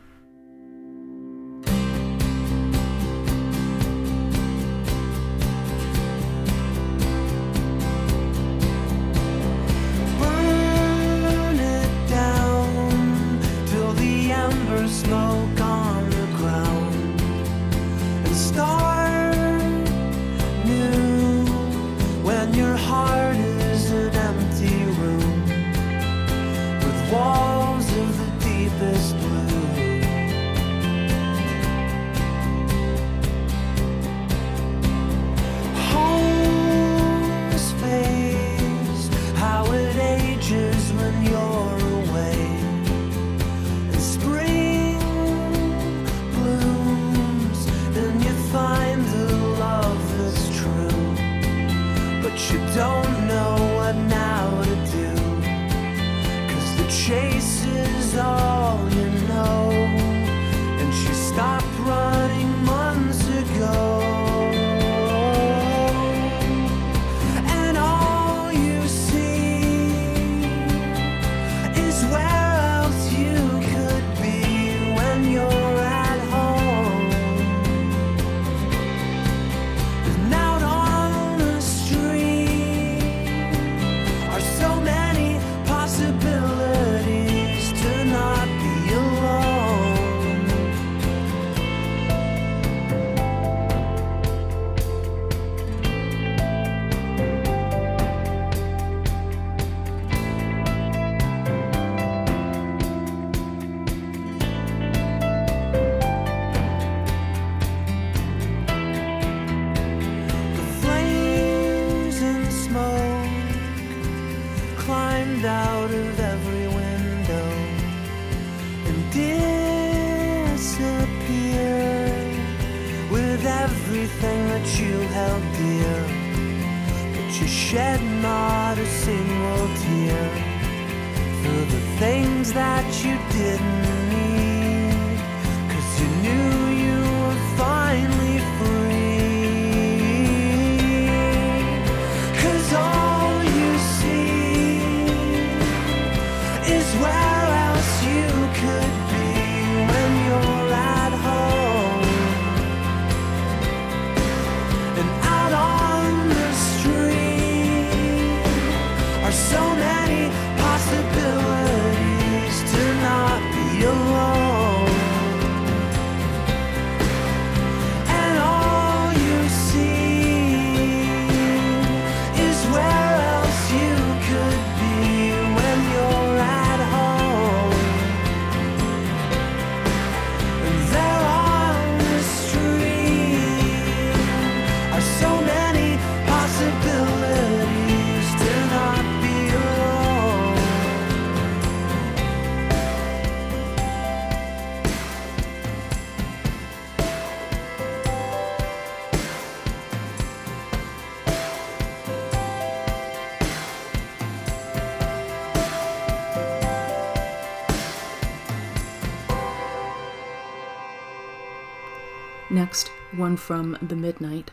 one 213.25 213.37
from 213.37 213.75
The 213.81 213.95
Midnight. 213.95 214.51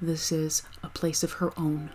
This 0.00 0.32
is 0.32 0.64
A 0.82 0.88
Place 0.88 1.22
of 1.22 1.34
Her 1.34 1.52
Own. 1.56 1.88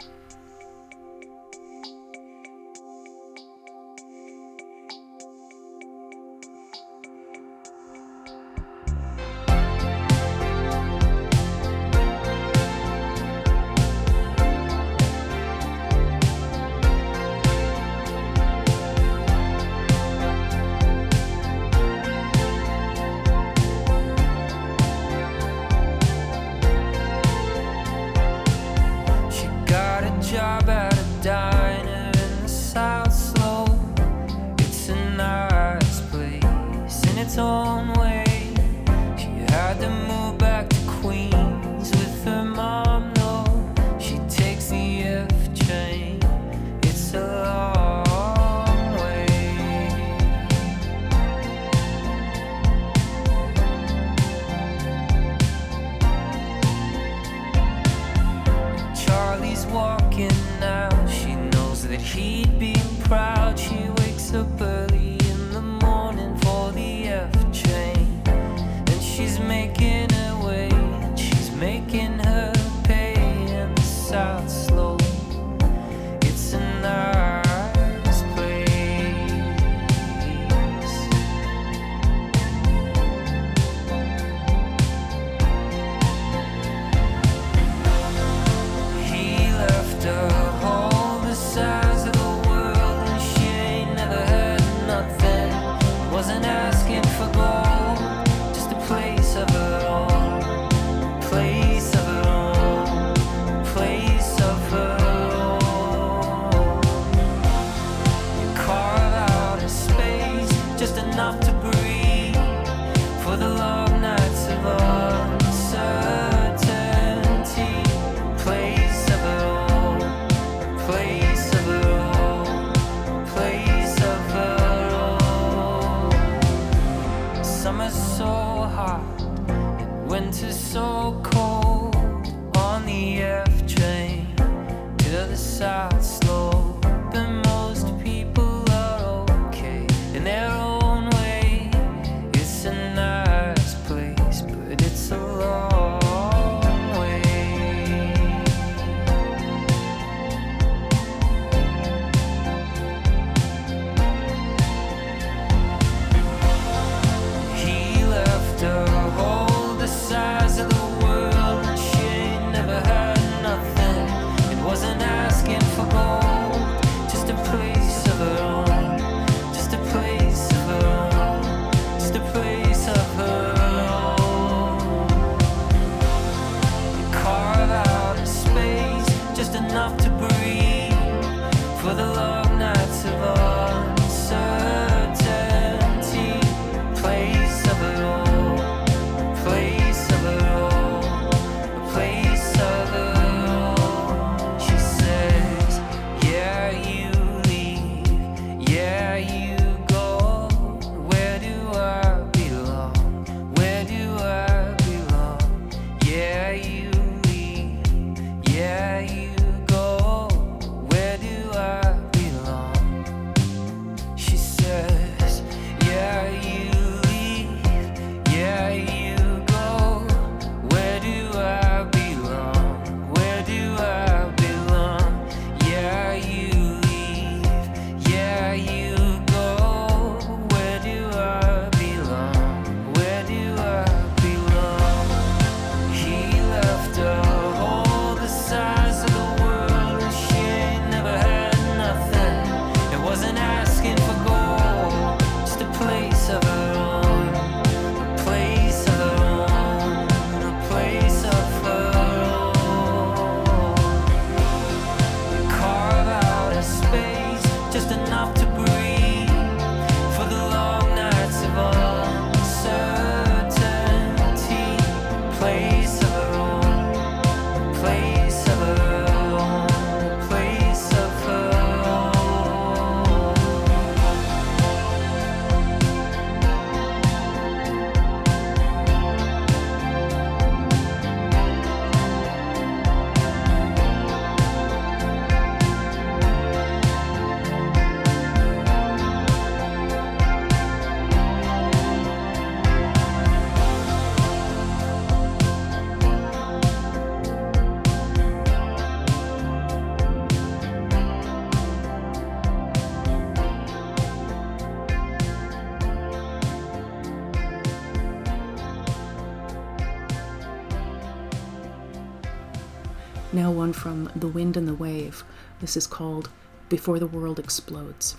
from 313.83 314.09
The 314.15 314.29
Wind 314.29 314.55
and 314.55 314.65
the 314.65 314.73
Wave. 314.73 315.25
This 315.59 315.75
is 315.75 315.87
called 315.87 316.29
Before 316.69 316.99
the 316.99 317.05
World 317.05 317.37
Explodes. 317.37 318.15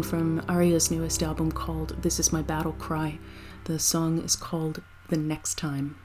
one 0.00 0.08
from 0.08 0.40
Ayria's 0.48 0.90
newest 0.90 1.22
album 1.22 1.52
called 1.52 2.00
This 2.00 2.18
Is 2.18 2.32
My 2.32 2.40
Battle 2.40 2.72
Cry. 2.72 3.18
The 3.64 3.78
song 3.78 4.18
is 4.22 4.34
called 4.34 4.80
The 5.08 5.18
Next 5.18 5.58
Time. 5.58 5.96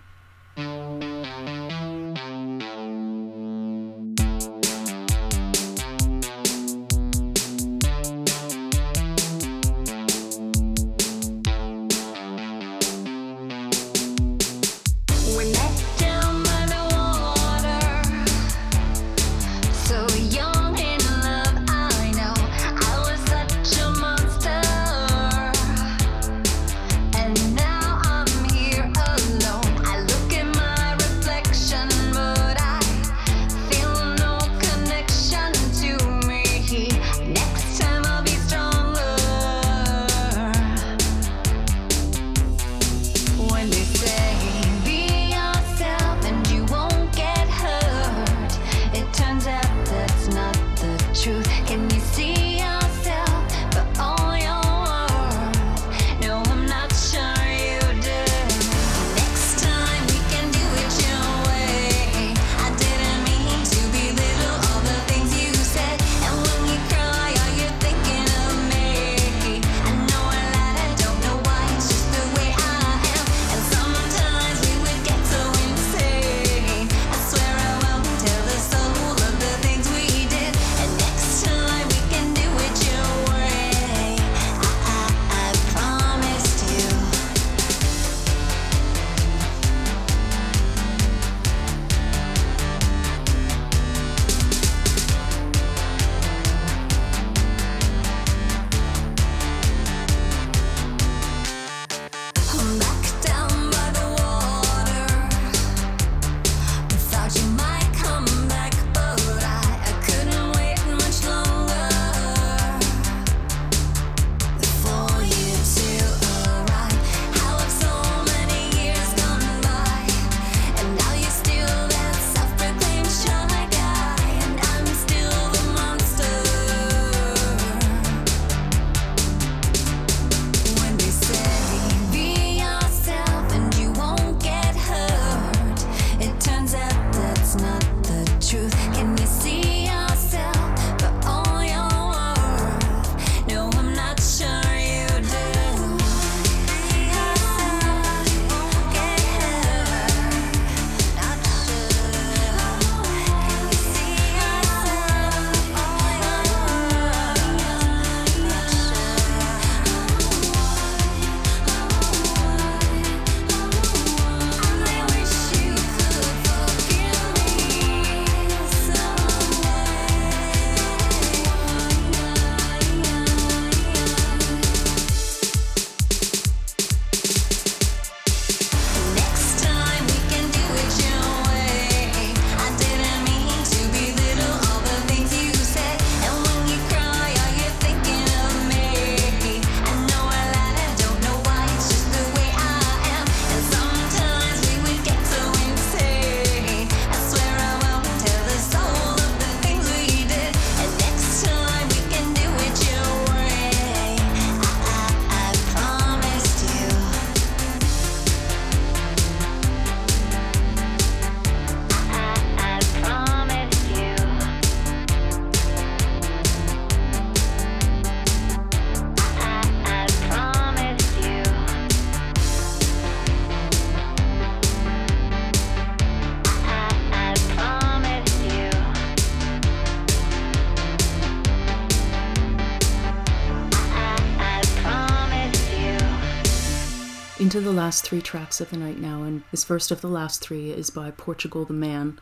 To 237.55 237.61
the 237.61 237.71
last 237.71 238.03
three 238.03 238.21
tracks 238.21 238.59
of 238.59 238.69
the 238.69 238.75
night 238.75 238.99
now, 238.99 239.23
and 239.23 239.41
this 239.49 239.63
first 239.63 239.89
of 239.89 240.01
the 240.01 240.09
last 240.09 240.41
three 240.41 240.71
is 240.71 240.89
by 240.89 241.09
Portugal 241.09 241.63
the 241.63 241.71
Man, 241.71 242.19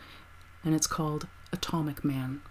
and 0.63 0.75
it's 0.75 0.85
called 0.85 1.25
Atomic 1.51 2.05
Man. 2.05 2.41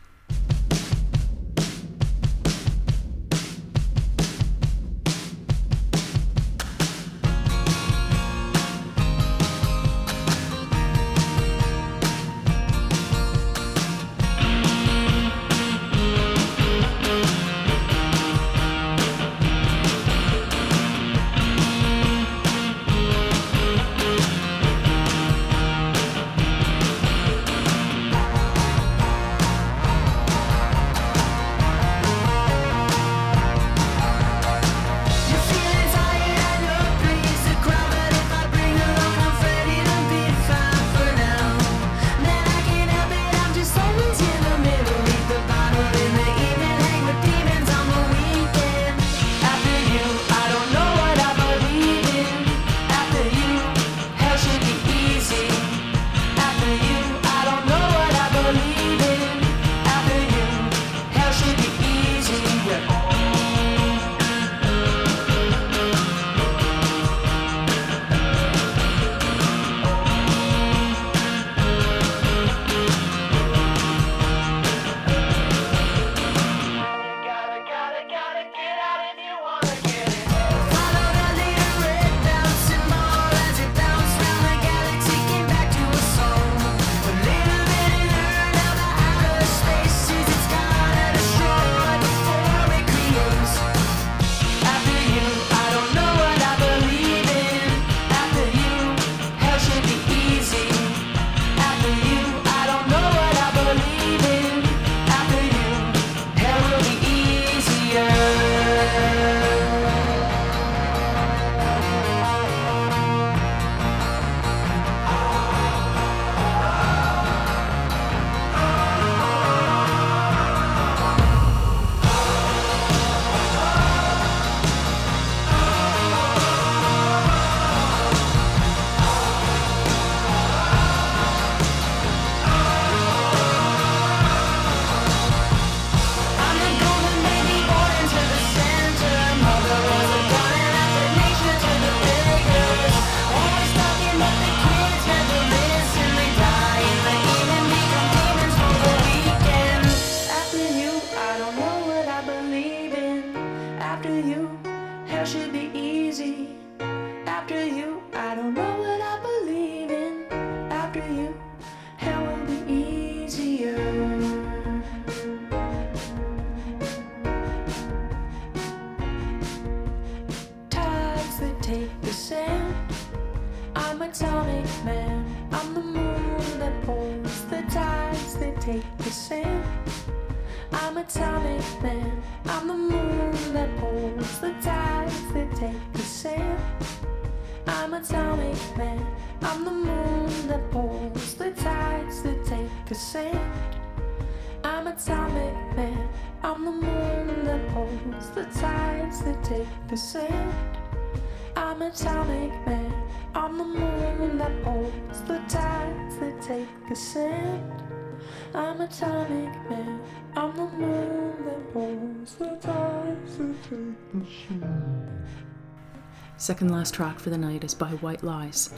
Second 216.42 216.72
last 216.72 216.94
track 216.94 217.20
for 217.20 217.30
the 217.30 217.38
night 217.38 217.62
is 217.62 217.72
by 217.72 217.90
White 217.90 218.24
Lies. 218.24 218.74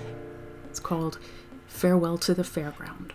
It's 0.69 0.79
called 0.79 1.19
Farewell 1.67 2.19
to 2.19 2.35
the 2.35 2.43
Fairground. 2.43 3.13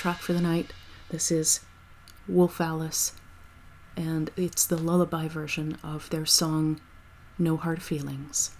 track 0.00 0.20
for 0.20 0.32
the 0.32 0.40
night. 0.40 0.72
This 1.10 1.30
is 1.30 1.60
Wolf 2.26 2.58
Alice, 2.58 3.12
and 3.98 4.30
it's 4.34 4.66
the 4.66 4.78
lullaby 4.78 5.28
version 5.28 5.76
of 5.82 6.08
their 6.08 6.24
song 6.24 6.80
No 7.38 7.58
Hard 7.58 7.82
Feelings. 7.82 8.52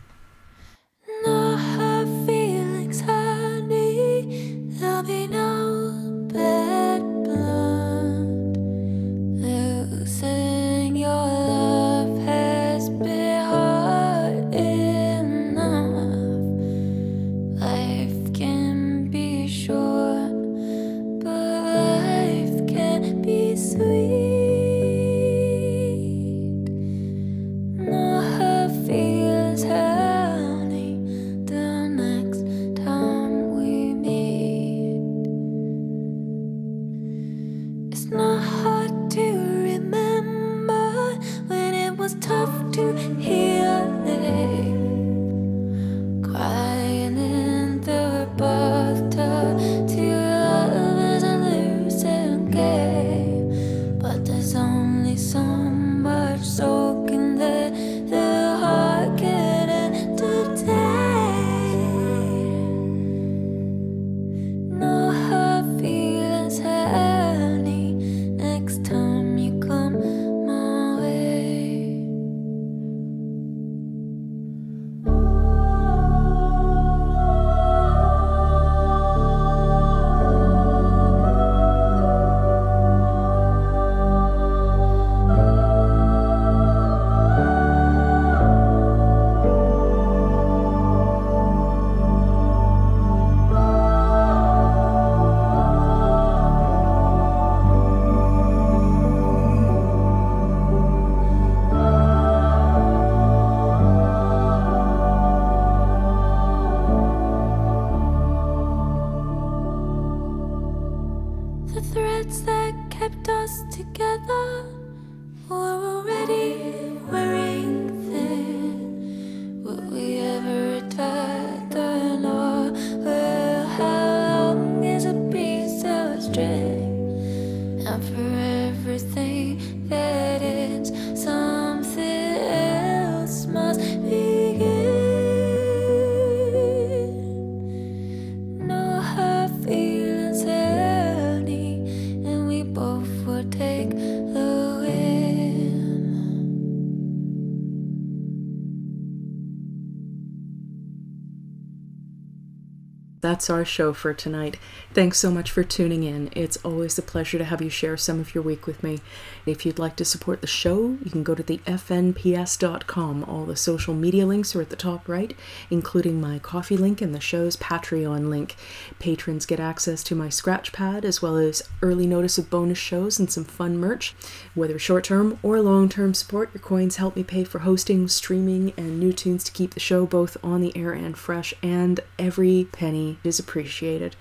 That's 153.40 153.48
our 153.48 153.64
show 153.64 153.94
for 153.94 154.12
tonight. 154.12 154.58
Thanks 154.92 155.18
so 155.18 155.30
much 155.30 155.50
for 155.50 155.64
tuning 155.64 156.02
in. 156.02 156.28
It's 156.36 156.58
always 156.58 156.98
a 156.98 157.02
pleasure 157.02 157.38
to 157.38 157.44
have 157.44 157.62
you 157.62 157.70
share 157.70 157.96
some 157.96 158.20
of 158.20 158.34
your 158.34 158.44
week 158.44 158.66
with 158.66 158.82
me. 158.82 159.00
If 159.46 159.64
you'd 159.64 159.78
like 159.78 159.96
to 159.96 160.04
support 160.04 160.42
the 160.42 160.46
show, 160.46 160.98
you 161.02 161.10
can 161.10 161.22
go 161.22 161.34
to 161.34 161.42
the 161.42 161.56
fnps.com. 161.66 163.24
All 163.24 163.46
the 163.46 163.56
social 163.56 163.94
media 163.94 164.26
links 164.26 164.54
are 164.54 164.60
at 164.60 164.68
the 164.68 164.76
top 164.76 165.08
right, 165.08 165.34
including 165.70 166.20
my 166.20 166.38
coffee 166.38 166.76
link 166.76 167.00
and 167.00 167.14
the 167.14 167.20
show's 167.20 167.56
Patreon 167.56 168.28
link. 168.28 168.56
Patrons 168.98 169.46
get 169.46 169.58
access 169.58 170.02
to 170.02 170.14
my 170.14 170.28
scratch 170.28 170.70
pad 170.70 171.06
as 171.06 171.22
well 171.22 171.38
as 171.38 171.62
early 171.80 172.06
notice 172.06 172.36
of 172.36 172.50
bonus 172.50 172.76
shows 172.76 173.18
and 173.18 173.32
some 173.32 173.44
fun 173.44 173.78
merch. 173.78 174.14
Whether 174.60 174.78
short 174.78 175.04
term 175.04 175.38
or 175.42 175.58
long 175.62 175.88
term 175.88 176.12
support, 176.12 176.50
your 176.52 176.60
coins 176.60 176.96
help 176.96 177.16
me 177.16 177.24
pay 177.24 177.44
for 177.44 177.60
hosting, 177.60 178.06
streaming, 178.08 178.74
and 178.76 179.00
new 179.00 179.10
tunes 179.10 179.42
to 179.44 179.52
keep 179.52 179.72
the 179.72 179.80
show 179.80 180.04
both 180.04 180.36
on 180.44 180.60
the 180.60 180.76
air 180.76 180.92
and 180.92 181.16
fresh, 181.16 181.54
and 181.62 181.98
every 182.18 182.68
penny 182.70 183.16
is 183.24 183.38
appreciated. 183.38 184.16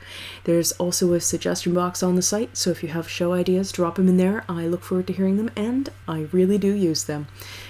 There's 0.45 0.71
also 0.71 1.11
a 1.11 1.19
suggestion 1.19 1.73
box 1.73 2.01
on 2.01 2.15
the 2.15 2.21
site, 2.21 2.55
so 2.55 2.69
if 2.69 2.81
you 2.81 2.87
have 2.87 3.09
show 3.09 3.33
ideas, 3.33 3.73
drop 3.73 3.95
them 3.95 4.07
in 4.07 4.15
there. 4.15 4.45
I 4.47 4.65
look 4.65 4.83
forward 4.83 5.07
to 5.07 5.13
hearing 5.13 5.35
them, 5.35 5.51
and 5.57 5.89
I 6.07 6.29
really 6.31 6.57
do 6.57 6.71
use 6.71 7.03
them. 7.03 7.27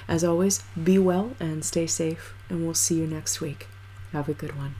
As 0.07 0.23
always, 0.23 0.61
be 0.83 0.99
well 0.99 1.31
and 1.39 1.65
stay 1.65 1.87
safe, 1.87 2.35
and 2.49 2.65
we'll 2.65 2.75
see 2.75 2.99
you 2.99 3.07
next 3.07 3.41
week. 3.41 3.65
Have 4.11 4.29
a 4.29 4.35
good 4.35 4.55
one. 4.55 4.75